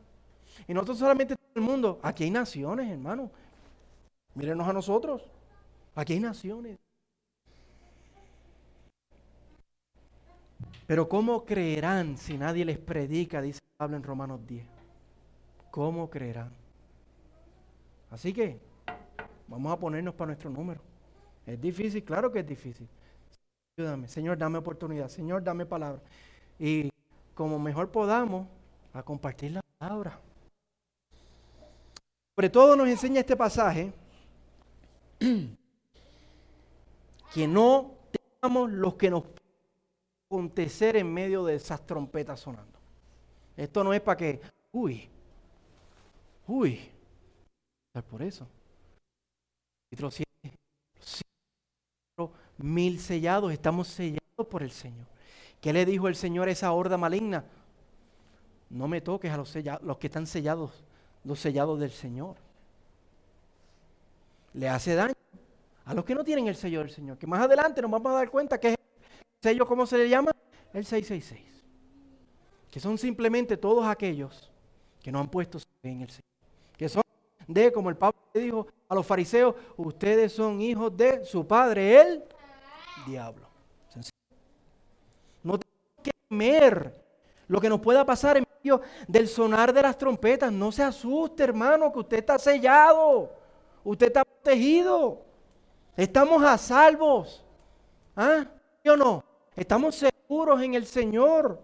[0.68, 3.30] Y nosotros solamente en el mundo, aquí hay naciones, hermano.
[4.34, 5.22] Mírenos a nosotros.
[5.96, 6.78] Aquí hay naciones.
[10.86, 13.42] Pero ¿cómo creerán si nadie les predica?
[13.42, 14.64] Dice Pablo en Romanos 10.
[15.72, 16.52] ¿Cómo creerán?
[18.12, 18.60] Así que
[19.48, 20.80] vamos a ponernos para nuestro número.
[21.46, 22.88] Es difícil, claro que es difícil.
[23.78, 25.08] Ayúdame, Señor, dame oportunidad.
[25.08, 26.02] Señor, dame palabra.
[26.58, 26.90] Y
[27.34, 28.48] como mejor podamos,
[28.92, 30.18] a compartir la palabra.
[32.34, 33.92] Sobre todo nos enseña este pasaje
[37.34, 37.94] que no
[38.40, 39.24] tengamos los que nos
[40.28, 42.78] acontecer en medio de esas trompetas sonando.
[43.56, 44.40] Esto no es para que,
[44.72, 45.08] uy,
[46.46, 46.90] uy,
[48.10, 48.46] por eso.
[52.58, 55.06] Mil sellados, estamos sellados por el Señor.
[55.60, 57.44] ¿Qué le dijo el Señor a esa horda maligna?
[58.70, 60.84] No me toques a los, los que están sellados,
[61.24, 62.36] los sellados del Señor.
[64.54, 65.14] Le hace daño
[65.84, 67.16] a los que no tienen el sello del Señor.
[67.18, 70.08] Que más adelante nos vamos a dar cuenta que es el sello, ¿cómo se le
[70.08, 70.32] llama?
[70.72, 71.64] El 666.
[72.70, 74.50] Que son simplemente todos aquellos
[75.02, 76.24] que no han puesto en el Señor.
[76.76, 77.02] Que son
[77.46, 82.24] de, como el Pablo dijo a los fariseos, ustedes son hijos de su padre, el
[83.06, 83.46] diablo.
[85.42, 87.06] No tenemos que temer
[87.46, 90.52] lo que nos pueda pasar en medio del sonar de las trompetas.
[90.52, 93.32] No se asuste, hermano, que usted está sellado.
[93.84, 95.22] Usted está protegido.
[95.96, 97.44] Estamos a salvos.
[98.16, 98.44] ¿Ah?
[98.82, 99.24] ¿Sí o no?
[99.54, 101.62] Estamos seguros en el Señor.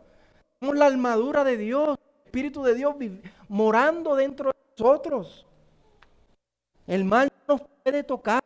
[0.58, 2.94] Tenemos la armadura de Dios, el Espíritu de Dios
[3.48, 5.44] morando dentro de nosotros.
[6.86, 8.41] El mal no nos puede tocar.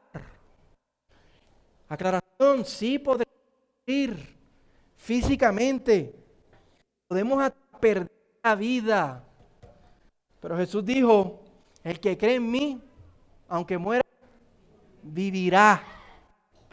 [1.89, 3.35] Aclaración, sí podemos
[3.87, 4.37] ir
[4.97, 6.15] físicamente.
[7.07, 8.11] Podemos perder
[8.43, 9.25] la vida.
[10.41, 11.41] Pero Jesús dijo,
[11.85, 12.81] el que cree en mí,
[13.49, 14.03] aunque muera,
[15.03, 15.83] vivirá.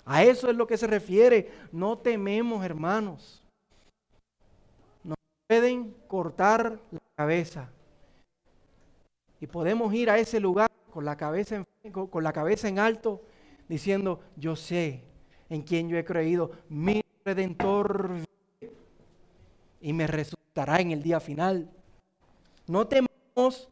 [0.06, 1.52] A eso es lo que se refiere.
[1.72, 3.44] No tememos, hermanos.
[5.04, 7.70] Nos pueden cortar la cabeza.
[9.40, 13.22] Y podemos ir a ese lugar con la cabeza en, con la cabeza en alto,
[13.74, 15.04] diciendo, yo sé
[15.50, 16.52] en quién yo he creído.
[16.70, 18.12] Mi redentor
[19.82, 21.68] y me resultará en el día final.
[22.68, 23.68] No temamos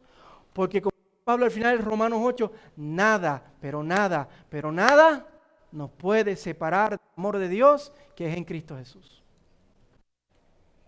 [0.52, 5.28] porque como Pablo al final de Romanos 8, nada, pero nada, pero nada
[5.70, 9.22] nos puede separar del amor de Dios que es en Cristo Jesús.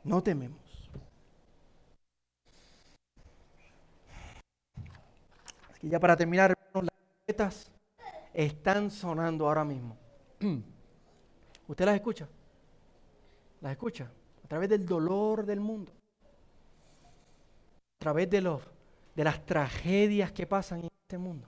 [0.02, 0.58] No tememos.
[5.80, 7.73] Y ya para terminar, las trompetas
[8.34, 9.96] están sonando ahora mismo.
[11.68, 12.28] ¿Usted las escucha?
[13.60, 14.10] ¿Las escucha?
[14.44, 15.92] A través del dolor del mundo.
[18.00, 18.60] A través de, los,
[19.14, 21.46] de las tragedias que pasan en este mundo.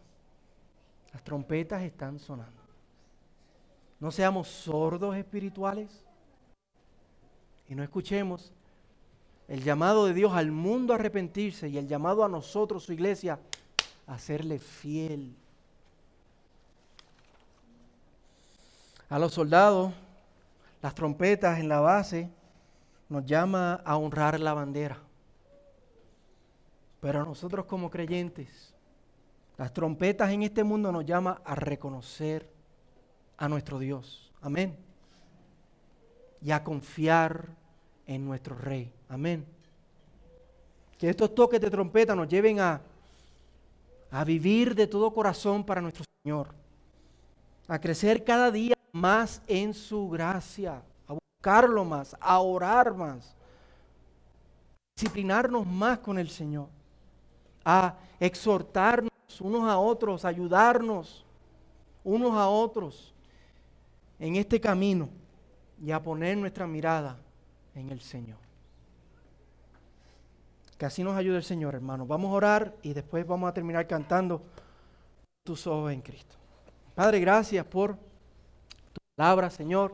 [1.13, 2.63] Las trompetas están sonando.
[3.99, 6.05] No seamos sordos espirituales
[7.69, 8.53] y no escuchemos
[9.49, 13.39] el llamado de Dios al mundo a arrepentirse y el llamado a nosotros, su iglesia,
[14.07, 15.35] a serle fiel.
[19.09, 19.93] A los soldados,
[20.83, 22.29] las trompetas en la base
[23.09, 24.99] nos llama a honrar la bandera.
[27.01, 28.75] Pero nosotros como creyentes,
[29.57, 32.51] las trompetas en este mundo nos llama a reconocer
[33.37, 34.33] a nuestro Dios.
[34.41, 34.77] Amén.
[36.43, 37.49] Y a confiar
[38.07, 38.93] en nuestro Rey.
[39.09, 39.47] Amén.
[40.99, 42.81] Que estos toques de trompeta nos lleven a,
[44.11, 46.66] a vivir de todo corazón para nuestro Señor.
[47.69, 50.83] A crecer cada día más en su gracia.
[51.09, 52.17] A buscarlo más.
[52.21, 53.35] A orar más.
[54.97, 56.69] Disciplinarnos más con el Señor.
[57.65, 59.11] A exhortarnos
[59.41, 60.25] unos a otros.
[60.25, 61.25] ayudarnos
[62.05, 63.13] unos a otros
[64.21, 65.09] en este camino
[65.83, 67.19] y a poner nuestra mirada
[67.75, 68.39] en el Señor.
[70.79, 72.07] Que así nos ayude el Señor, hermano.
[72.07, 74.43] Vamos a orar y después vamos a terminar cantando
[75.43, 76.36] tus ojos en Cristo.
[76.97, 79.85] Padre, gracias por tu palabra, Señor.